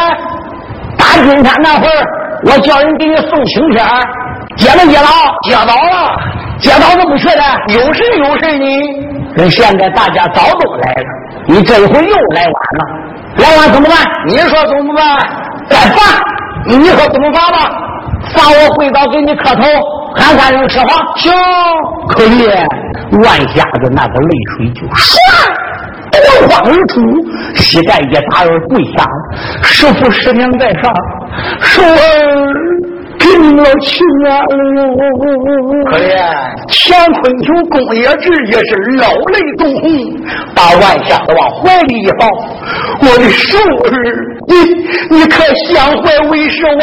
[0.97, 2.07] 打今天那会儿，
[2.45, 3.83] 我叫人给你送请帖，
[4.57, 5.09] 接没接到？
[5.43, 6.17] 接到了，
[6.59, 7.43] 接到都不去的。
[7.69, 8.67] 有事有事呢。
[9.37, 11.05] 那现在大家早都来了，
[11.47, 13.97] 你这一回又来晚了。”来晚怎么办？
[14.27, 15.05] 你说怎么办？
[15.69, 16.21] 再罚！
[16.67, 17.71] 你说怎么罚吧？
[18.35, 19.63] 罚我跪倒给你磕头，
[20.17, 20.89] 喊三声吃皇。
[21.17, 21.33] 行，
[22.09, 22.49] 可以。
[23.23, 25.17] 万瞎子那个泪水就唰
[26.27, 27.01] 夺眶而出，
[27.55, 29.05] 膝盖一打而跪下。
[29.63, 30.93] 师傅师娘在上，
[31.61, 32.88] 寿儿。
[33.29, 34.41] 听了亲啊！
[35.91, 36.17] 可怜
[36.69, 39.85] 乾坤球公爷直接是老泪纵横，
[40.55, 42.27] 把万瞎子往怀里一抱。
[43.01, 43.93] 我的寿儿，
[44.49, 44.53] 你
[45.17, 46.83] 你可想怀为师我了？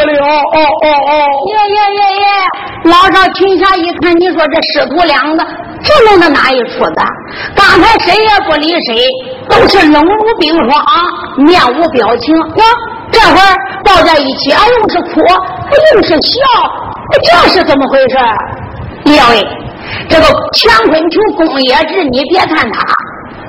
[0.54, 1.12] 哦哦哦！
[1.50, 2.26] 耶耶耶耶！
[2.86, 5.44] 老少群侠一看，你说这师徒两个
[5.84, 6.96] 这弄的哪一出子？
[7.56, 8.96] 刚才谁也不理谁，
[9.50, 10.70] 都是冷如冰霜，
[11.38, 12.38] 面无表情。
[12.38, 12.64] 哇！
[13.16, 15.22] 这会儿抱在一起，啊，又是哭，
[15.96, 16.44] 又是笑，
[17.24, 18.18] 这是怎么回事？
[19.06, 19.42] 两位，
[20.10, 22.82] 这个乾坤球公爷志，你别看他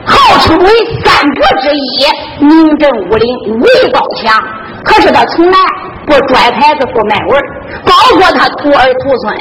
[0.07, 0.71] 号称为
[1.05, 4.41] 三国之一，名震武林，武艺高强，
[4.85, 5.59] 可是他从来
[6.07, 7.43] 不拽牌子，不卖文
[7.85, 9.37] 包括他徒儿徒孙，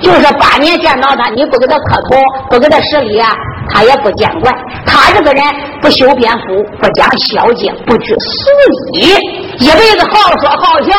[0.00, 2.16] 就是八年见到他，你不给他磕头，
[2.50, 3.30] 不给他施礼啊。
[3.70, 4.52] 他也不见怪，
[4.86, 5.42] 他这个人
[5.80, 8.50] 不修边幅，不讲小节，不拘俗
[8.92, 9.00] 礼，
[9.58, 10.92] 一辈子好说好笑，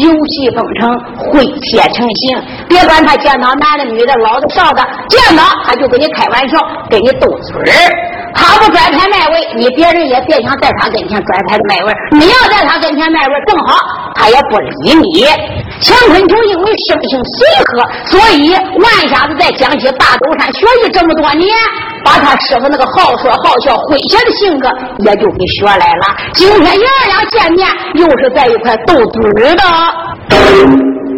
[0.00, 0.90] 游戏风尘，
[1.30, 2.40] 诙谐成性。
[2.68, 6.58] 别管他见到男的、女的、老的、少的，见到他就跟你开玩笑，
[6.88, 8.12] 跟你斗嘴儿。
[8.34, 11.92] 他不拽牌卖位，你别人也别想在他跟前拽牌卖位。
[12.12, 13.76] 你要在他跟前卖位，正好
[14.14, 15.26] 他也不理你。
[15.84, 21.48] 乾坤球因为生性随和，所以万瞎子在江西大斗山学艺这么多年，
[22.04, 26.04] 把他师傅那个好说好笑、诙谐的性格也就给学来了。
[26.34, 29.62] 今天爷俩见面，又是在一块斗嘴的。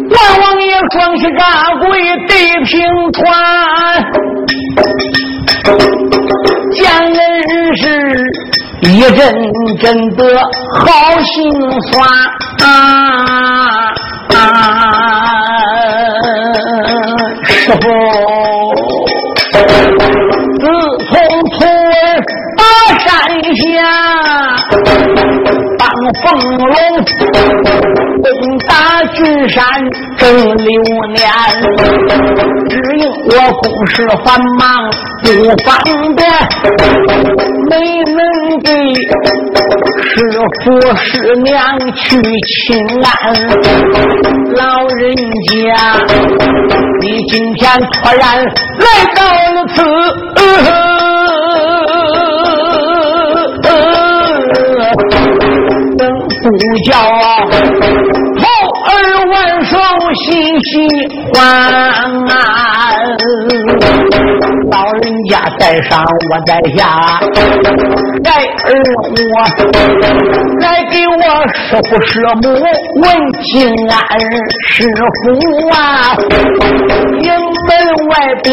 [0.07, 1.83] 万王爷双膝扎跪
[2.27, 2.73] 对平
[3.13, 3.23] 川。
[6.71, 7.83] 见恩是
[8.81, 9.17] 一阵
[9.79, 10.21] 阵的
[10.79, 10.83] 好
[11.21, 11.33] 心
[11.91, 11.93] 酸
[12.63, 12.69] 啊！
[17.45, 17.83] 师傅，
[19.55, 20.63] 自
[21.07, 21.13] 从
[21.51, 21.55] 出
[22.57, 22.61] 大
[22.99, 23.07] 山
[23.55, 23.65] 下，
[25.77, 25.83] 当
[26.23, 26.23] 凤
[26.57, 26.73] 龙
[28.21, 28.27] 攻
[28.67, 28.69] 打
[29.13, 29.59] 巨山
[30.17, 30.23] 正
[30.57, 30.67] 六
[31.13, 31.19] 年，
[32.69, 34.27] 只因我公事繁
[34.59, 34.63] 忙
[35.23, 35.25] 不
[35.63, 35.71] 方
[36.15, 36.19] 便，
[37.69, 37.73] 没
[38.13, 38.19] 能
[38.63, 38.67] 给
[40.07, 40.13] 师
[40.63, 40.65] 傅
[40.95, 41.53] 师娘
[41.95, 43.09] 去请安。
[44.55, 45.01] 老人
[45.49, 45.53] 家，
[47.01, 48.21] 你今天突然
[48.79, 49.19] 来到
[49.53, 49.75] 了此。
[56.45, 56.49] 不
[56.83, 58.45] 叫后
[58.85, 58.89] 儿
[59.31, 59.33] 万
[59.65, 59.73] 寿
[60.13, 60.25] 喜
[60.63, 60.87] 喜
[61.33, 61.39] 欢，
[64.71, 67.19] 老人家在上我在下，
[68.23, 68.31] 来
[68.63, 68.67] 儿
[69.11, 69.21] 我
[70.61, 71.13] 来给我
[71.53, 72.45] 师傅师母
[73.01, 73.05] 问
[73.41, 73.53] 平
[73.89, 73.97] 安，
[74.69, 74.75] 师
[75.23, 75.23] 傅
[75.69, 75.75] 啊，
[77.19, 77.27] 营
[77.67, 77.71] 门
[78.07, 78.13] 外
[78.43, 78.47] 边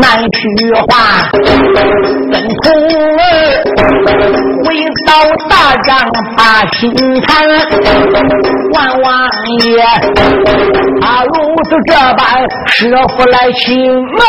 [0.00, 0.40] 难叙
[0.88, 0.92] 话，
[2.30, 2.62] 跟徒
[3.18, 3.22] 儿。
[4.64, 4.66] 回
[5.06, 5.10] 到
[5.48, 5.88] 大帐
[6.36, 6.40] 把
[6.72, 6.82] 心
[7.22, 7.28] 谈，
[8.72, 9.12] 万王
[9.60, 9.84] 爷，
[11.00, 11.04] 他
[11.44, 12.24] 如此这般，
[12.68, 14.22] 师傅来请我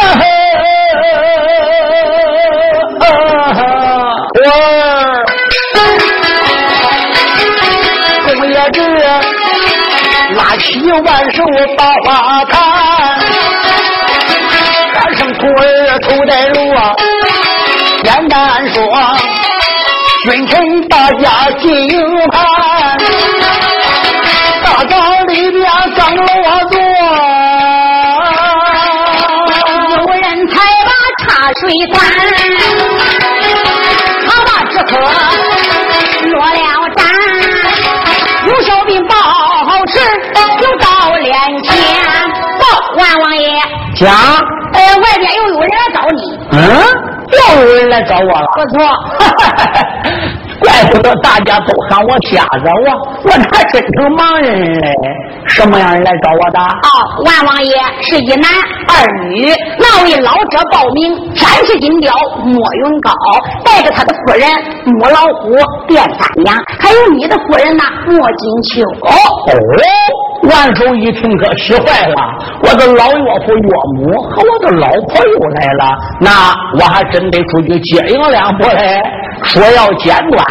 [8.26, 8.78] 公爷子
[10.36, 11.38] 拉起万寿
[11.78, 12.54] 把花谈，
[14.94, 16.58] 喊声徒儿头戴路，
[18.04, 18.76] 简单说。
[20.26, 20.54] 君臣
[20.90, 21.24] 大家
[21.62, 21.70] 进
[22.32, 22.98] 盘，
[44.06, 44.14] 爷，讲，
[44.74, 46.60] 哎，外边又有人来找你，嗯。
[47.26, 48.86] 又有人来找我了，不错，
[50.60, 54.94] 怪不得大家都喊我瞎子，我我还真成盲人嘞。
[55.48, 56.60] 什么样人来找我的？
[56.60, 58.50] 哦，万王爷是一男
[58.88, 62.14] 二女，那位老者报名，山是金雕
[62.44, 63.12] 莫云高，
[63.66, 64.48] 带着他的夫人
[64.86, 65.52] 母老虎
[65.88, 68.84] 卞三娘，还有你的夫人呐莫金秋。
[69.02, 69.12] 哦。
[70.50, 72.16] 万寿一听可气坏了，
[72.62, 76.30] 我的老岳父岳母和我的老婆又来了，那
[76.80, 79.02] 我还真得出去接应两步嘞。
[79.44, 80.46] 说要简短，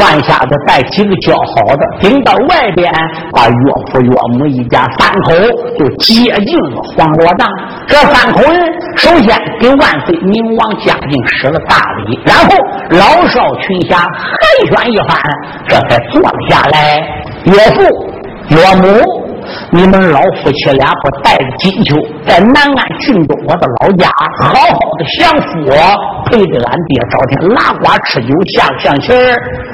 [0.00, 2.90] 万下子带几个叫好的，顶到外边，
[3.32, 3.54] 把岳
[3.92, 5.32] 父岳母一家三口
[5.78, 7.48] 就接进了黄罗帐。
[7.86, 8.58] 这三口人
[8.96, 11.76] 首先给万岁明王嘉靖施了大
[12.06, 12.56] 礼，然后
[12.90, 14.06] 老少群侠寒
[14.70, 15.18] 暄一番，
[15.68, 17.06] 这才坐了下来。
[17.44, 17.82] 岳父
[18.48, 19.21] 岳母。
[19.70, 25.70] 你们老夫妻俩不带着金秋在南安郡中我的老家好好的享福，
[26.30, 29.12] 陪着俺爹找天拉呱吃酒下象棋，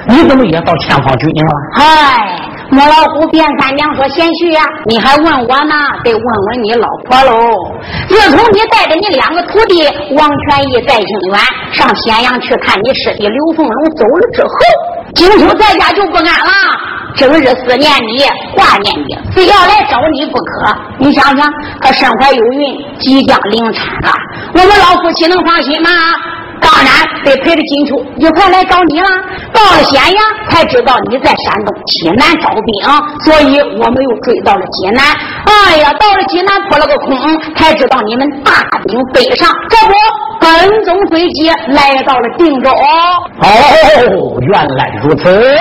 [0.09, 1.43] 你怎么也到前方去了？
[1.75, 2.39] 嗨，
[2.71, 5.75] 母老虎卞三娘说贤婿呀，你还问我呢？
[6.05, 7.57] 得问问你老婆喽。
[8.09, 9.85] 自从你带着你两个徒弟
[10.17, 11.39] 王全义、戴兴元
[11.73, 14.53] 上咸阳去看你师弟刘凤龙走了之后，
[15.15, 16.53] 今秋在家就不安了。
[17.17, 18.23] 整日思念你，
[18.55, 20.77] 挂念你，非要来找你不可。
[20.99, 21.51] 你想想，
[21.81, 24.13] 可身怀有孕，即将临产了，
[24.53, 25.91] 我们老夫妻能放心吗？
[26.61, 26.87] 当然
[27.25, 29.09] 得陪着金秋一块来找你了。
[29.53, 32.71] 到了咸阳，才知道你在山东济南招兵，
[33.25, 35.05] 所以我们又追到了济南。
[35.47, 37.17] 哎呀，到了济南扑了个空，
[37.57, 38.53] 才知道你们大
[38.87, 39.95] 兵北上，这不
[40.41, 42.71] 跟踪追击，来到了定州。
[42.71, 45.59] 哦，原来如此。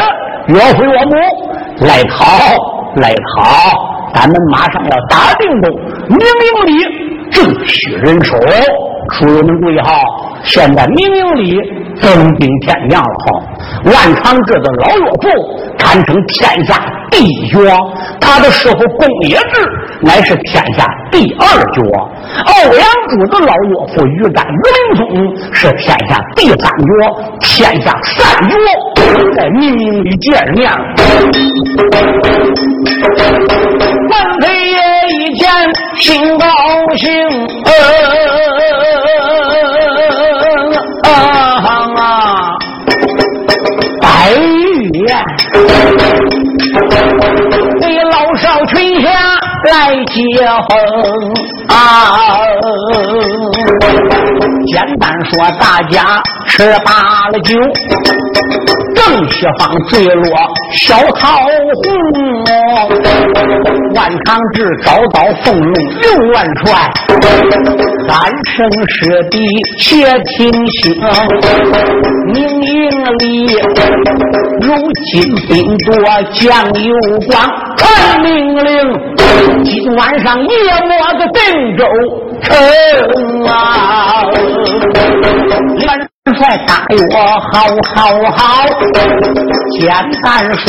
[0.48, 1.12] 岳父岳母
[1.86, 2.26] 来讨
[3.02, 3.44] 来讨，
[4.14, 5.70] 咱们马上要打定州，
[6.08, 8.38] 明营里正需人手，
[9.14, 9.90] 书友们注意哈，
[10.44, 11.60] 现在明营里
[12.00, 13.26] 增兵添将了哈。
[13.86, 15.30] 万长志的老岳父
[15.78, 16.76] 堪称天下
[17.10, 17.58] 第一绝，
[18.20, 19.70] 他的师傅公冶志
[20.02, 21.82] 乃是天下第二绝，
[22.46, 26.90] 欧阳柱的老岳父于干于林松是天下第三绝，
[27.42, 28.54] 天下三绝
[29.36, 30.78] 在明营里见面了。
[34.10, 34.78] 万岁爷
[35.10, 35.50] 一见
[35.98, 36.46] 心高
[36.96, 37.08] 兴。
[37.66, 38.47] 呃
[47.82, 49.08] 给老少群侠
[49.72, 49.76] 来
[50.06, 50.16] 接
[50.70, 50.76] 风
[51.70, 51.76] 啊！
[54.68, 57.56] 简单说，大家吃罢了酒，
[58.96, 60.24] 正西方坠落
[60.74, 61.38] 小桃
[61.84, 61.86] 红。
[63.96, 66.92] 万长志找到凤龙六万串，
[68.08, 68.12] 三
[68.46, 68.56] 生
[68.90, 69.38] 师弟
[69.80, 70.06] 且
[70.38, 70.94] 听清，
[72.34, 73.28] 明营里。
[74.68, 74.74] 如
[75.06, 75.94] 今兵多
[76.34, 76.44] 将
[76.84, 76.94] 有
[77.30, 78.68] 光，传命令，
[79.64, 80.50] 今晚上夜
[80.82, 81.42] 摸个定
[81.78, 81.86] 州
[82.42, 82.54] 城
[83.46, 84.26] 啊！
[86.36, 87.54] 帅答我好
[87.96, 87.98] 好
[88.32, 88.42] 好，
[89.80, 89.88] 简
[90.24, 90.26] 单
[90.56, 90.66] 说，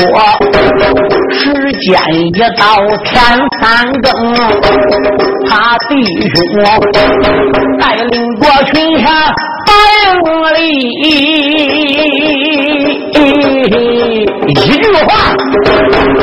[1.32, 1.38] 时
[1.80, 2.16] 间一
[2.56, 2.62] 到
[3.04, 3.10] 天
[3.60, 3.66] 三
[4.00, 4.08] 更，
[5.48, 5.50] 他
[5.88, 5.90] 弟
[6.30, 6.36] 兄
[7.78, 9.06] 带领过群下
[9.66, 9.70] 百
[10.56, 10.60] 里，
[14.46, 15.06] 一句话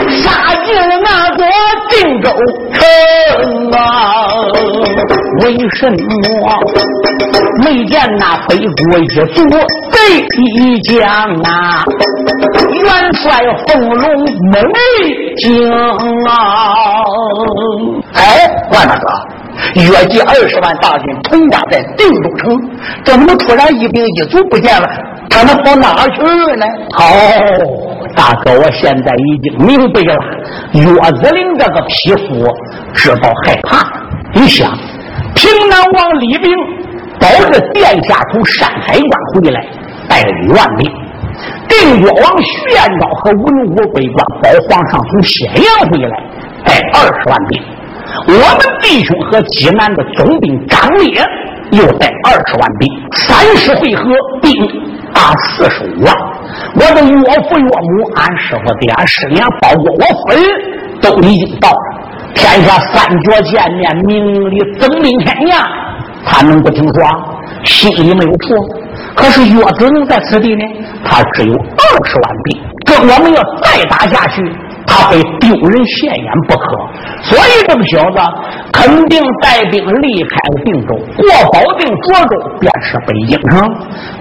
[0.10, 0.24] 杀
[0.64, 0.68] 进
[1.96, 2.30] 定州
[2.74, 3.80] 城啊！
[5.44, 5.96] 为什么
[7.64, 9.44] 没见那北国一族
[9.92, 9.96] 贼
[10.84, 11.06] 将
[11.44, 11.86] 啊？
[12.74, 13.24] 元帅
[13.68, 14.04] 凤龙
[14.52, 14.56] 没
[15.38, 15.72] 惊
[16.26, 16.30] 啊！
[18.14, 18.20] 哎，
[18.72, 19.08] 万大哥，
[19.76, 22.44] 约计二十万大军屯扎在定州城，
[23.04, 24.88] 怎么突然一兵一卒不见了？
[25.30, 26.22] 他们跑哪去
[26.56, 26.66] 呢？
[26.98, 27.04] 哦，
[28.16, 30.16] 大哥，我现在已经明白了。
[30.74, 30.84] 岳
[31.22, 32.48] 子陵这个匹夫
[32.94, 33.86] 知道害怕。
[34.34, 34.70] 你想，
[35.34, 36.52] 平南王李炳
[37.20, 39.66] 保着殿下从山海关回来，
[40.10, 40.90] 带了一万兵；
[41.70, 46.18] 定国王徐彦昭和文武百官保皇上从咸阳回来，
[46.66, 47.62] 带二十万兵。
[48.28, 51.22] 我们弟兄和济南的总兵张烈
[51.72, 54.04] 又带二十万兵，三十回合
[54.42, 54.52] 兵
[55.16, 56.14] 打四十五万。
[56.76, 57.16] 我的岳
[57.50, 60.44] 父岳母、俺师傅爹、俺师娘，包括我夫人，
[61.02, 61.78] 都已经到了。
[62.36, 65.66] 天下三绝见面，名利增兵天涯，
[66.26, 67.08] 他能不听说？
[67.64, 68.54] 心里没有数。
[69.16, 70.62] 可是岳子龙在此地呢，
[71.06, 74.44] 他只有二十万兵，这我们要再打下去。
[74.96, 76.64] 他非丢人现眼不可，
[77.22, 78.18] 所以这个小子
[78.72, 82.32] 肯定带兵离开了定州，过保定、涿州，
[82.62, 83.60] 便是北京城。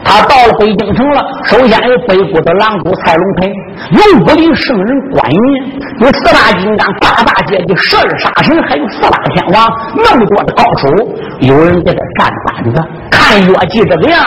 [0.03, 3.53] 他到了北京城了，首先有北国的狼主蔡龙培，
[3.95, 5.39] 有武林圣人关云，
[6.01, 10.89] 有四大金刚、八大阶级十二杀神，还有四大天王，那么多的高手，
[11.39, 12.83] 有人给他站板子。
[13.11, 14.27] 看岳记这个样，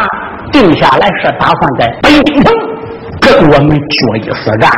[0.53, 2.53] 定下来是打算在北京城
[3.19, 4.71] 跟我们决一死战。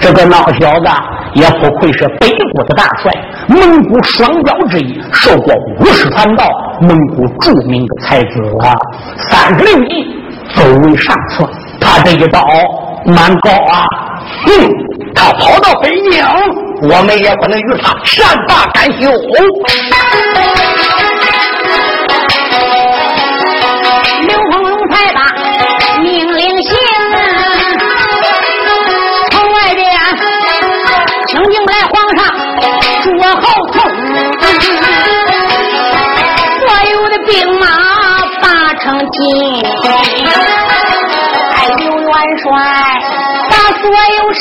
[0.00, 0.88] 这个老小子
[1.34, 3.12] 也不愧是北国的大帅，
[3.48, 6.48] 蒙古双骄之一，受过五十传道，
[6.80, 8.74] 蒙古著名的才子啊，
[9.28, 10.06] 三十六计
[10.54, 11.48] 走为上策。
[11.80, 12.46] 他这一刀
[13.06, 13.86] 蛮高啊！
[14.46, 14.68] 哼，
[15.14, 16.24] 他跑到北京，
[16.82, 19.10] 我们也不能与他善罢甘休。
[33.22, 33.74] 我后头
[36.58, 37.66] 所有的兵马
[38.40, 38.44] 八
[38.80, 39.18] 成进，
[41.54, 42.08] 哎，刘元
[42.38, 42.46] 帅
[43.50, 43.52] 把
[43.82, 43.84] 所
[44.16, 44.40] 有事。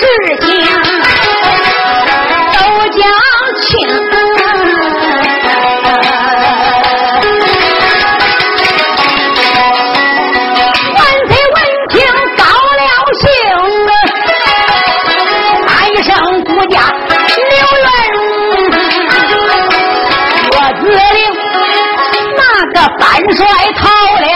[23.35, 23.87] 帅逃
[24.21, 24.27] 了。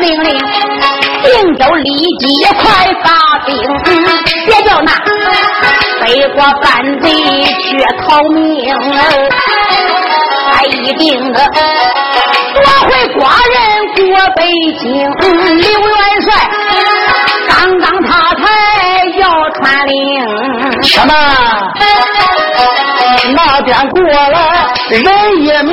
[0.00, 0.28] 命令，
[1.22, 2.62] 定州立即快
[3.02, 3.06] 发
[3.46, 3.52] 兵，
[4.44, 4.92] 别叫那
[6.02, 7.08] 北国反贼
[7.62, 7.64] 去
[8.02, 8.74] 逃命，
[10.52, 11.38] 他一定的
[12.54, 13.18] 夺回寡
[13.54, 13.56] 人
[13.94, 14.02] 过
[14.36, 14.42] 北
[14.78, 14.84] 京。
[15.56, 16.26] 刘元帅
[17.48, 18.42] 刚刚他才
[19.16, 19.22] 要
[19.52, 19.92] 传令，
[20.82, 21.12] 什么？
[23.34, 24.28] 那边过来
[24.90, 25.02] 人
[25.38, 25.72] 一名。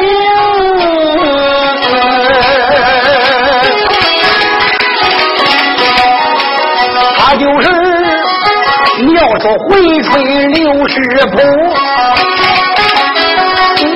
[7.42, 7.66] 就是
[9.04, 10.12] 你要说回春
[10.52, 10.94] 刘世
[11.32, 11.38] 普，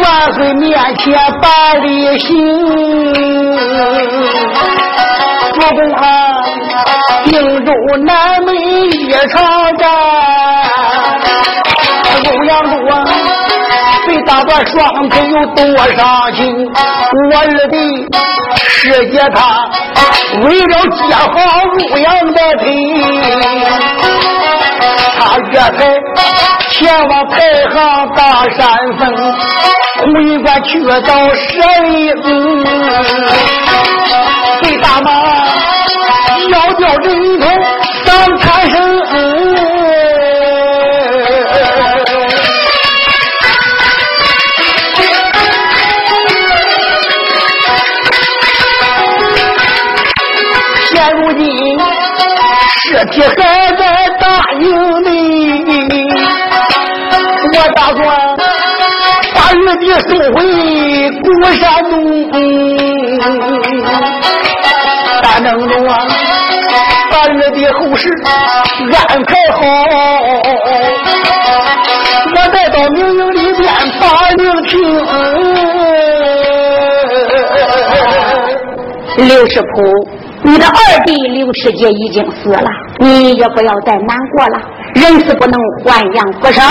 [0.02, 1.06] 万岁面前
[1.40, 2.28] 把礼行。
[5.54, 6.04] 主公啊，
[7.26, 7.72] 定州
[8.04, 9.92] 南门一场战，
[14.36, 15.64] 打断双腿有多
[15.96, 16.44] 伤心。
[16.68, 18.06] 我二弟
[18.68, 19.40] 师姐他。
[20.44, 21.24] 为了接好
[21.64, 22.66] 陆阳的腿，
[25.18, 25.80] 他这才
[26.70, 26.76] 前
[27.08, 27.34] 往排
[27.74, 27.76] 行
[28.14, 28.20] 大
[28.50, 28.60] 山
[29.00, 29.02] 峰，
[30.04, 31.46] 回关去到蛇
[31.86, 32.14] 岭，
[34.62, 35.25] 被大妈
[53.16, 53.82] 尸体还在
[54.20, 54.26] 大
[54.60, 54.66] 营
[55.06, 55.08] 里，
[57.54, 57.98] 我打算
[59.34, 60.36] 把玉帝送回
[61.24, 61.94] 孤山东，
[65.24, 66.06] 但能中啊，
[67.10, 68.04] 把玉帝后事
[69.08, 69.62] 安排好，
[72.36, 73.64] 我再到明营里边
[73.98, 74.74] 把令听。
[79.18, 79.66] 刘世普，
[80.44, 84.62] 你的二弟刘世杰已经死了，你也不要再难过了。
[84.96, 86.64] 人死不能还阳复生，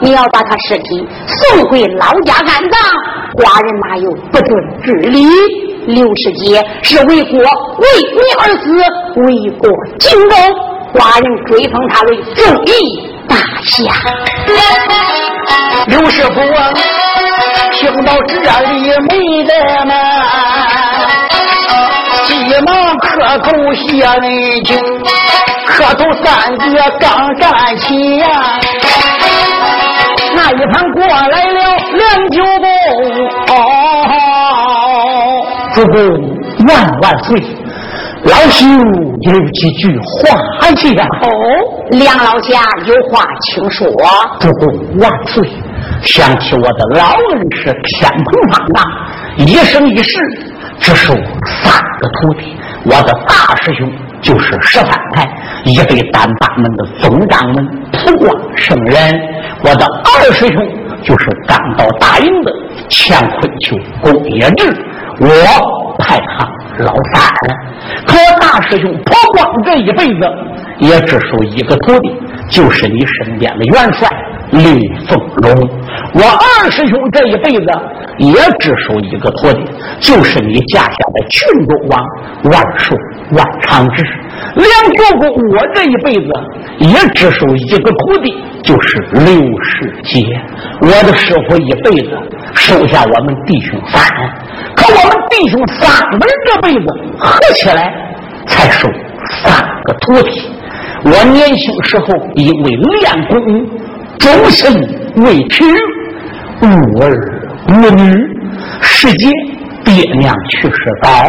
[0.00, 2.80] 你要把他尸体送回老家安葬。
[3.36, 5.24] 寡人哪有不遵之理？
[5.86, 8.76] 刘世杰是为国为你而死，
[9.22, 10.36] 为国尽忠，
[10.92, 13.90] 寡人追封他为正义大侠。
[15.86, 16.72] 刘师傅啊，
[17.72, 19.94] 听到这里没得嘛。
[22.26, 22.34] 急
[22.66, 24.22] 忙磕头谢恩
[24.64, 24.76] 情，
[25.78, 26.64] 磕头三个
[26.98, 28.26] 刚站起呀，
[30.34, 31.60] 那一旁过来了
[31.92, 32.66] 梁九公，
[35.76, 35.96] 主公
[36.66, 36.70] 万
[37.00, 37.40] 万岁！
[38.24, 38.66] 老朽
[39.20, 40.34] 有几句话
[40.74, 41.06] 讲。
[41.22, 41.30] 哦，
[41.90, 43.86] 梁老侠有话请说。
[44.40, 45.48] 主公万岁！
[46.02, 47.22] 想起我的老恩
[47.56, 48.82] 师天蓬方丈，
[49.46, 50.18] 一生一世。
[50.80, 55.28] 只收三个徒弟，我的大师兄就是十三派，
[55.64, 59.14] 一对单八门的总掌门普光圣人；
[59.62, 60.66] 我的二师兄
[61.02, 62.52] 就是刚到大营的
[62.90, 64.66] 乾坤丘公也志，
[65.20, 65.28] 我
[65.98, 66.46] 派他
[66.78, 67.22] 老三。
[68.06, 70.20] 可我大师兄普光这一辈子
[70.78, 72.14] 也只收一个徒弟，
[72.50, 74.08] 就是你身边的元帅。
[74.50, 74.62] 李
[75.06, 75.70] 凤龙，
[76.14, 77.66] 我二师兄这一辈子
[78.16, 79.62] 也只收一个徒弟，
[80.00, 82.02] 就是你家下的郡主王
[82.44, 82.96] 万寿
[83.32, 84.02] 万长志。
[84.54, 84.66] 梁
[84.96, 86.32] 九公，我这一辈子
[86.78, 90.24] 也只收一个徒弟，就是刘世杰。
[90.80, 92.18] 我的师傅一辈子
[92.54, 94.02] 收下我们弟兄三，
[95.38, 96.86] 弟兄三个人这辈子
[97.16, 97.94] 合起来
[98.48, 98.88] 才收
[99.40, 100.50] 三个徒弟。
[101.04, 103.38] 我年轻时候因为练功。
[104.18, 104.74] 终身
[105.24, 105.64] 未娶，
[106.60, 106.66] 无
[107.00, 107.16] 儿
[107.68, 108.12] 无女。
[108.82, 109.30] 世间
[109.84, 111.22] 爹娘去世早，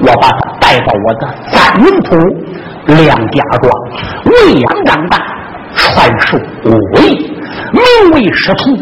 [0.00, 2.14] 我把他带到我的三云铺
[2.86, 3.72] 梁家庄，
[4.26, 5.18] 喂养长大，
[5.74, 7.32] 传授武艺，
[7.72, 8.76] 名为师徒，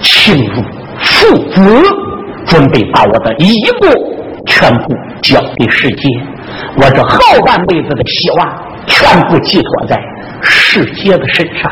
[0.00, 0.60] 情如
[0.98, 1.62] 父子，
[2.46, 3.88] 准备把我的衣钵
[4.46, 6.08] 全部交给世界。
[6.76, 8.48] 我这后半辈子的希望，
[8.86, 9.98] 全部寄托在
[10.42, 11.70] 世界的身上。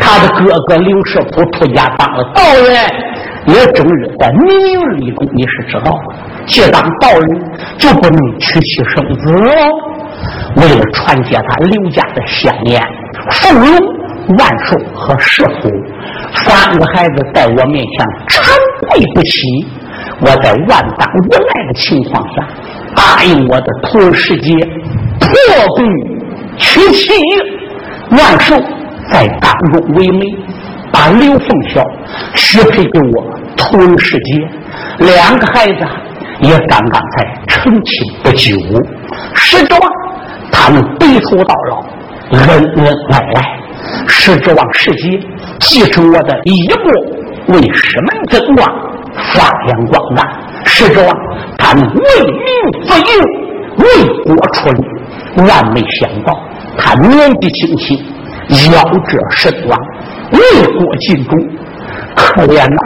[0.00, 2.74] 他的哥哥刘世普出家当了道人，
[3.46, 6.14] 也终日在明营立功，你是知道的。
[6.46, 7.40] 既当道人，
[7.78, 9.32] 就不能娶妻生子。
[10.56, 12.82] 为了传接他刘家的香烟，
[13.30, 13.70] 凤龙、
[14.38, 15.70] 万寿和世普
[16.34, 19.40] 三个孩子在我面前长跪不起。
[20.20, 22.46] 我在万般无奈的情况下，
[22.94, 24.54] 答应我的徒儿世杰
[25.18, 25.28] 破
[25.76, 25.84] 功
[26.56, 27.12] 娶妻
[28.10, 28.54] 万寿。
[29.10, 30.24] 在当中为媒，
[30.92, 31.82] 把刘凤孝
[32.34, 35.84] 许配给我徒儿世杰，两个孩子
[36.42, 38.56] 也刚刚才成亲不久。
[39.34, 39.82] 实指望
[40.52, 41.84] 他们白头到老，
[42.32, 43.60] 恩恩爱爱。
[44.08, 45.20] 是指望世杰
[45.60, 48.68] 继承我的衣钵，为师门增光，
[49.34, 50.28] 发扬光大。
[50.64, 51.08] 是指望
[51.58, 52.38] 他们为民
[52.86, 53.84] 服务，为
[54.24, 54.84] 国出力。
[55.36, 56.38] 万没想到，
[56.76, 57.98] 他年纪轻轻。
[58.50, 59.78] 夭折身亡，
[60.32, 60.38] 为
[60.76, 61.38] 国尽忠，
[62.16, 62.78] 可怜呐！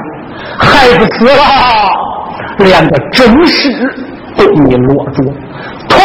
[0.59, 1.33] 孩子死了，
[2.59, 3.71] 连个真尸
[4.37, 5.25] 都没落着，
[5.89, 5.97] 头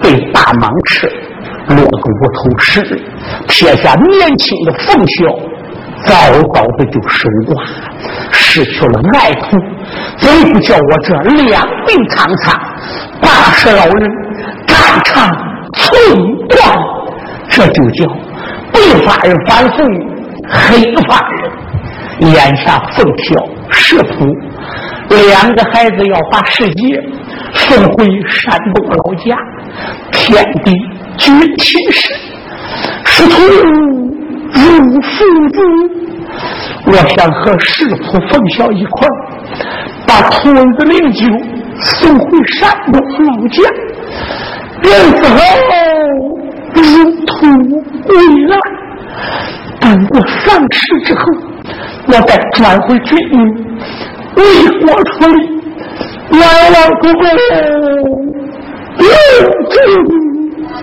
[0.00, 1.10] 被大蟒吃，
[1.68, 2.80] 落个无头尸，
[3.48, 5.24] 撇下年轻的凤孝，
[6.04, 6.14] 早
[6.52, 7.64] 早的就守寡，
[8.32, 9.56] 失去了爱徒，
[10.18, 12.60] 怎不叫我这两鬓苍苍，
[13.20, 14.10] 八十老人
[14.66, 15.30] 肝肠
[15.74, 15.90] 寸
[16.48, 16.58] 断？
[17.48, 18.04] 这就叫。
[18.72, 19.86] 白发人反送
[20.48, 24.26] 黑发人，眼下凤跳石谱，
[25.08, 27.00] 两个孩子要把世界
[27.52, 29.36] 送回山东老家，
[30.10, 30.72] 天地
[31.16, 32.14] 举天时，
[33.04, 33.32] 师徒
[34.52, 34.60] 如
[35.00, 35.12] 父
[35.52, 35.56] 子。
[36.86, 39.08] 我想和师傅凤孝一块
[40.06, 41.18] 把徒子灵柩
[41.80, 42.24] 送回
[42.58, 43.56] 山东老家，
[44.82, 45.38] 人死后。
[46.76, 46.80] 如
[47.24, 47.32] 土
[48.02, 48.10] 归
[48.48, 48.52] 来，
[49.80, 51.22] 等我丧事之后，
[52.08, 53.34] 我再转回军营，
[54.34, 54.42] 为
[54.80, 55.36] 国出力。
[56.30, 56.40] 来
[56.70, 57.22] 了，公公，
[58.98, 59.06] 有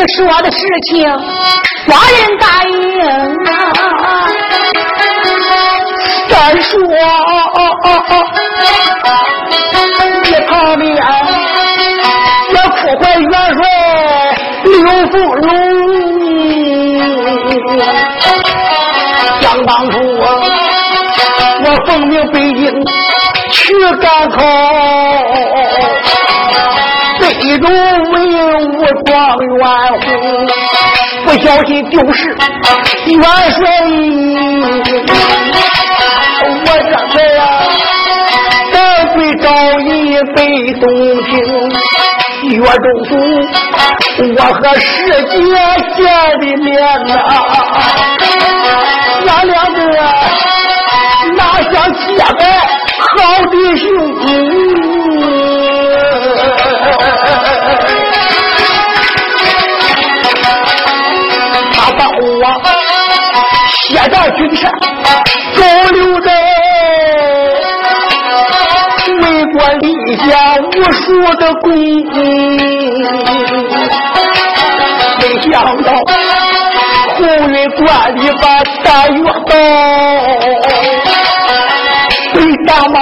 [0.00, 1.04] 你说的事情，
[1.86, 2.72] 寡人答应
[3.02, 3.52] 啊。
[6.26, 6.32] 再
[6.62, 6.72] 说，
[10.24, 10.82] 一旁边
[12.50, 13.60] 也苦怀元帅
[14.64, 14.72] 刘
[15.08, 15.44] 福龙。
[19.42, 19.94] 想当初
[21.62, 22.58] 我奉命北京
[23.50, 23.60] 去
[24.00, 24.38] 赶考。
[27.40, 28.14] 一中文
[28.72, 29.08] 武状
[29.38, 29.62] 元
[30.00, 30.06] 红，
[31.24, 33.58] 不小心丢失元帅。
[36.42, 36.66] 我这
[37.12, 37.40] 才呀，
[38.72, 38.74] 赶
[39.14, 39.44] 回找
[39.80, 39.86] 你
[40.34, 40.38] 北
[40.74, 40.82] 东
[41.24, 41.32] 平，
[42.50, 43.10] 岳中祖，
[44.36, 44.86] 我和师
[45.30, 45.32] 姐
[45.96, 45.98] 见
[46.40, 46.68] 的面
[47.06, 47.10] 呐，
[49.26, 49.78] 俺两个
[51.36, 51.38] 哪
[51.70, 52.00] 像结
[52.38, 52.40] 拜
[52.98, 53.08] 好
[53.50, 53.86] 弟兄。
[64.00, 64.70] 写在军上，
[65.56, 65.60] 勾
[65.92, 66.32] 留在
[69.20, 69.86] 为国立
[70.16, 71.02] 下无数
[71.34, 71.66] 的功。
[75.18, 75.88] 没想到
[77.16, 77.18] 红
[77.52, 77.86] 云关
[78.16, 78.44] 里把
[78.82, 79.52] 大月刀，
[82.32, 82.36] 被
[82.66, 82.96] 大妈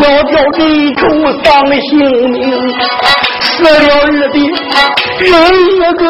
[0.22, 0.60] 掉人
[0.94, 1.02] 头
[1.42, 1.44] 丧
[1.82, 1.92] 性
[2.30, 2.34] 命。
[3.42, 4.34] 死了日的
[5.18, 5.30] 人
[5.76, 6.02] 一个，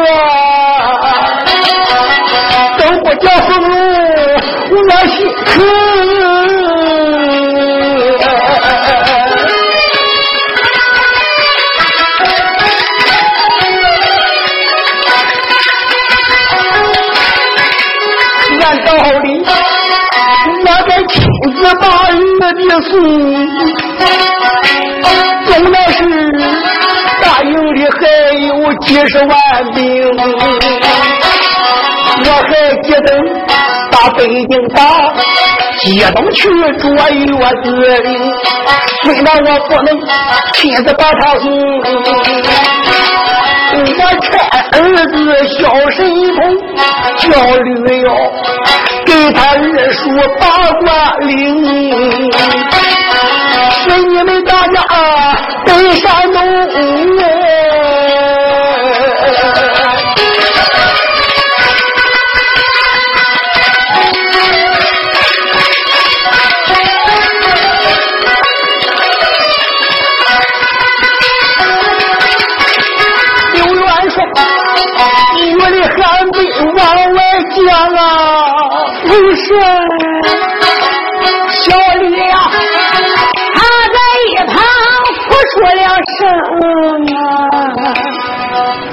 [3.17, 3.75] 叫风露
[4.71, 5.53] 我心疼。
[18.61, 18.89] 按道
[19.21, 19.27] 理，
[20.65, 21.13] 我该亲
[21.55, 22.15] 自把日
[22.69, 22.93] 的送，
[25.47, 25.99] 总那是。
[27.23, 28.01] 大营里还
[28.47, 28.51] 有
[28.81, 29.33] 几十万
[29.75, 29.81] 兵，
[32.95, 33.09] 还记得
[33.91, 34.81] 把北京打，
[35.81, 37.27] 接东去捉月
[37.65, 37.67] 子
[38.03, 38.07] 岭，
[39.03, 39.89] 虽然我不能
[40.53, 41.51] 亲自把他送，
[43.73, 44.31] 我差
[44.73, 44.79] 儿
[45.09, 45.15] 子
[45.59, 45.59] 小
[45.91, 45.99] 神
[46.35, 46.39] 童
[47.19, 47.25] 叫
[47.57, 47.69] 吕
[48.05, 48.09] 耀，
[49.05, 50.01] 给他二叔
[50.39, 50.43] 把
[50.79, 50.87] 官
[51.27, 51.29] 领。
[53.83, 54.77] 是你们大家
[55.67, 56.39] 北山东，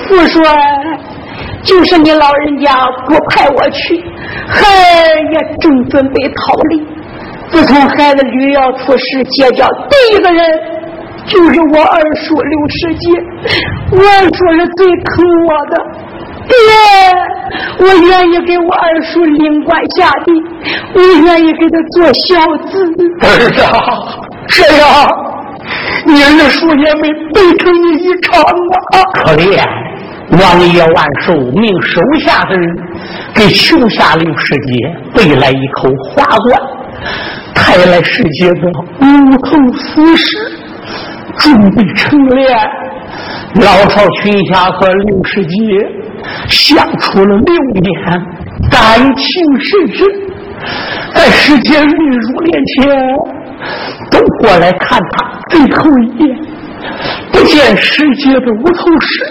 [0.10, 0.44] 我说，
[1.64, 2.72] 就是你老人家
[3.08, 4.04] 不派我去，
[4.48, 6.86] 孩儿也正准备逃离。
[7.50, 10.60] 自从孩子吕耀出事，结交第一个人
[11.26, 13.10] 就是我二叔刘世杰。
[13.92, 15.76] 我二叔是最疼我的，
[16.48, 16.54] 爹，
[17.80, 20.32] 我愿意给我二叔领官下地，
[20.94, 22.30] 我愿意给他做孝
[22.68, 22.72] 子。
[23.22, 23.62] 儿子，
[24.48, 24.86] 这样，
[26.06, 28.96] 你二叔也没背成你一场啊！
[29.14, 29.62] 可怜。
[30.40, 30.42] 王
[30.74, 32.66] 爷万寿命手下的人
[33.36, 36.62] 给穷下六世杰背来一口花冠，
[37.54, 38.62] 抬来世杰的
[39.02, 40.38] 无头死尸，
[41.38, 42.58] 准备成殓。
[43.56, 45.52] 老少群侠和六世杰
[46.48, 47.92] 相处了六年，
[48.72, 49.26] 感情
[49.60, 50.08] 深深，
[51.14, 52.88] 在世杰玉入殓前，
[54.10, 56.24] 都过来看他最后一眼，
[57.32, 59.26] 不见世界的无头尸。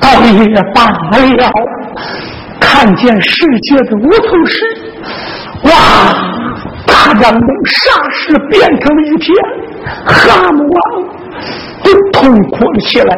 [0.00, 1.52] 倒也罢了，
[2.60, 4.64] 看见世界的无头尸，
[5.64, 5.70] 哇！
[6.86, 9.34] 大张龙霎时变成了一片
[10.04, 10.80] 蛤蟆王，
[11.82, 12.18] 都痛
[12.50, 13.16] 哭了起来。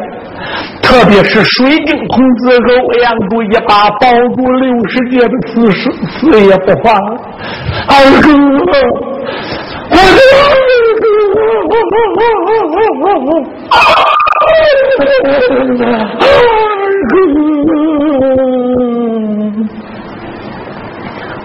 [0.81, 6.93] 特别是水晶童子和欧阳都一把抱住六世界的死尸，死也不放。
[7.87, 7.91] 二
[8.21, 8.27] 哥，
[9.89, 10.43] 我的二
[10.99, 11.05] 哥！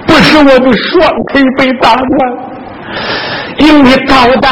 [0.06, 0.86] 不是我的双
[1.32, 2.02] 腿被打断，
[3.58, 4.46] 因为导弹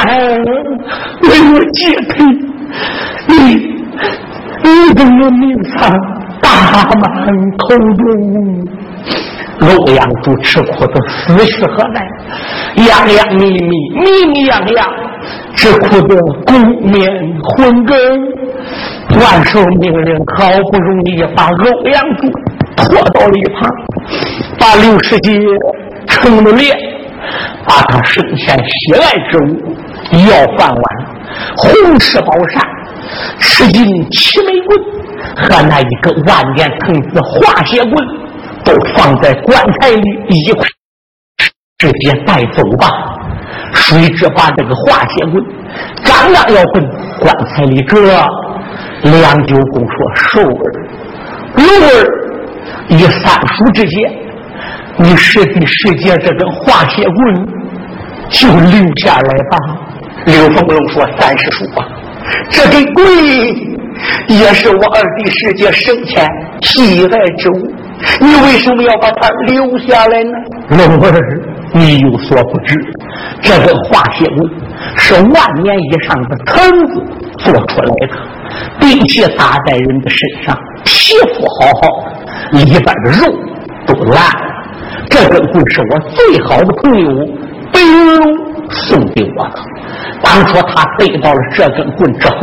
[1.23, 1.79] 没有解
[2.13, 2.17] 体，
[3.29, 3.33] 你
[4.67, 5.89] 你的命丧
[6.43, 6.51] 大
[7.01, 7.07] 满
[7.57, 8.05] 口中。
[9.61, 12.05] 欧阳柱吃苦的思绪何在？
[12.85, 14.87] 洋洋秘密，秘密样样，
[15.55, 16.53] 吃苦的骨
[16.83, 17.01] 面
[17.43, 17.97] 昏根。
[19.21, 22.29] 万寿命令，好不容易把欧阳柱
[22.77, 23.71] 拖到了一旁，
[24.59, 25.41] 把刘世杰
[26.09, 26.77] 成了脸，
[27.65, 29.75] 把他生前喜爱之物
[30.29, 30.85] 要饭碗、
[31.57, 32.61] 红石宝扇、
[33.39, 34.79] 赤金七枚棍
[35.37, 38.27] 和那一个万年藤子化血棍。
[38.67, 40.65] 都放在棺材里一块，
[41.79, 42.91] 直接带走吧。
[43.73, 45.35] 谁知把这个化血棍
[46.05, 46.85] 刚刚要奔
[47.21, 48.01] 棺材里搁，
[49.03, 50.73] 梁九公说：“寿儿，
[51.55, 52.09] 六儿，
[52.89, 54.13] 以三叔之见，
[54.97, 57.47] 你师弟师姐这根化血棍
[58.31, 59.57] 就留下来吧。”
[60.27, 61.87] 刘凤龙说：“三师叔啊，
[62.51, 63.07] 这根棍
[64.29, 66.29] 也是我二弟师姐生前
[66.63, 67.75] 喜爱之物。”
[68.21, 70.33] 你为什么要把它留下来呢？
[70.69, 72.79] 龙儿，你有所不知，
[73.41, 74.51] 这个化血棍
[74.99, 77.03] 是万年以上的藤子
[77.39, 78.19] 做出来的，
[78.79, 80.55] 并且打在人的身上，
[80.85, 81.89] 皮肤好好
[82.53, 83.35] 的，里边的肉
[83.87, 84.53] 都烂了。
[85.09, 87.09] 这根棍是我最好的朋友
[87.73, 89.61] 白龙送给我的。
[90.23, 92.39] 当初他得到了这根棍之后，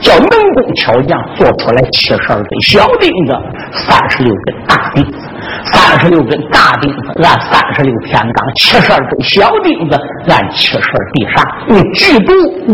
[0.00, 3.34] 叫能工巧匠做出来七十二根小钉子，
[3.72, 5.18] 三十六根大钉子，
[5.72, 12.32] 三十六根大钉子按三十六天罡，七十二根小钉子按七十二地煞，用剧毒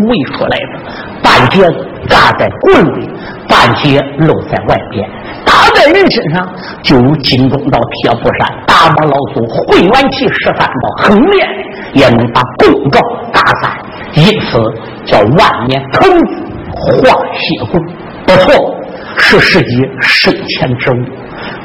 [0.08, 0.80] 围出来的，
[1.22, 1.62] 半截
[2.08, 3.10] 扎在棍里，
[3.48, 5.08] 半截露在外边，
[5.44, 6.48] 打在人身上
[6.82, 11.48] 就如金钟罩铁布衫，大魔老祖会完气十三道横练，
[11.94, 13.00] 也能把公告
[13.32, 13.72] 打散。
[14.14, 14.58] 因此
[15.04, 17.82] 叫万年藤子化血棍，
[18.26, 18.74] 不错，
[19.18, 21.04] 是世界生前之物。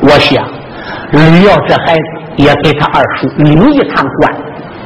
[0.01, 0.45] 我想
[1.11, 2.03] 吕耀这孩子
[2.37, 4.33] 也给他二叔领一趟官，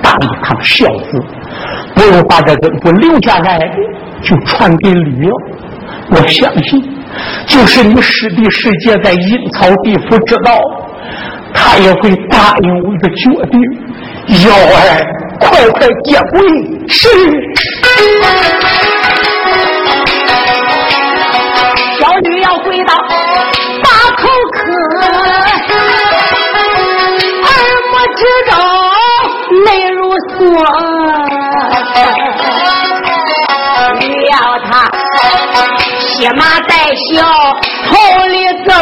[0.02, 1.24] 当一趟孝子，
[1.96, 3.58] 不如把这根棍留下来，
[4.22, 5.32] 就传给吕耀。
[6.12, 6.80] 我相信，
[7.48, 10.60] 就是你师弟师姐在阴曹地府知道，
[11.52, 13.60] 他也会答应我的决定。
[14.28, 15.06] 幺儿，
[15.40, 16.36] 快快接轨！
[16.90, 17.08] 是。
[22.00, 22.92] 小女要回到
[23.84, 24.58] 大口科，
[27.44, 27.50] 耳
[27.92, 28.20] 目之
[28.50, 28.54] 中
[29.66, 30.34] 泪如梭。
[34.00, 34.34] 女要
[34.68, 34.70] 她
[36.00, 36.72] 骑马带
[37.14, 37.14] 笑
[37.88, 37.92] 头
[38.28, 38.74] 里走，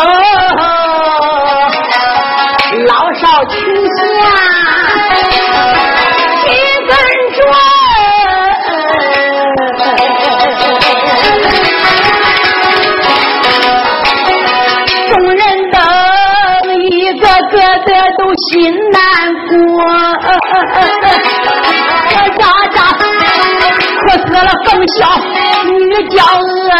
[24.85, 26.71] 死了凤小女娇娥，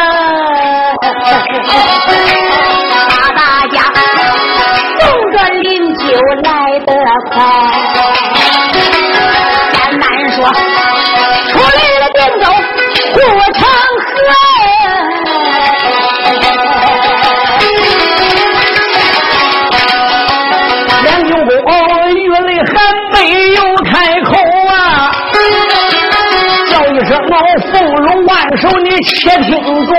[28.63, 29.51] 求，你且听
[29.85, 29.93] 着，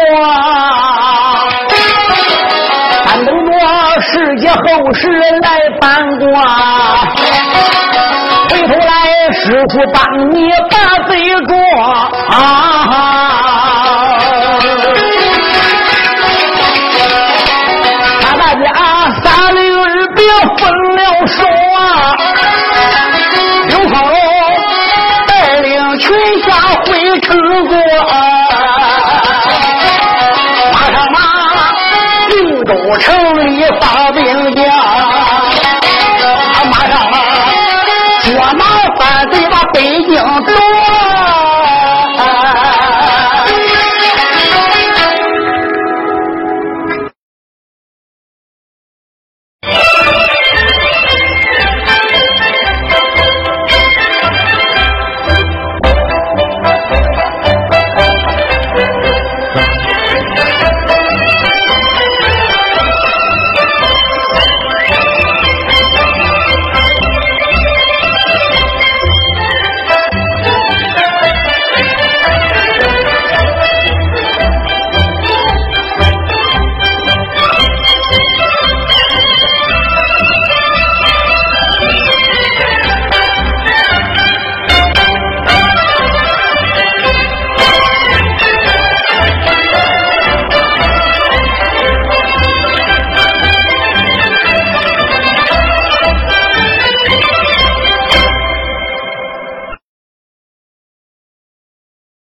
[3.04, 3.50] 咱等着
[4.00, 4.58] 世界后
[4.94, 5.06] 世
[5.42, 5.48] 来
[5.78, 5.82] 翻
[6.18, 6.24] 过，
[8.48, 8.90] 回头来
[9.34, 10.02] 师傅帮
[10.32, 10.74] 你把
[11.06, 11.12] 罪
[11.46, 11.52] 过
[12.30, 13.43] 啊！
[32.98, 33.60] 城里了一
[34.12, 34.20] 的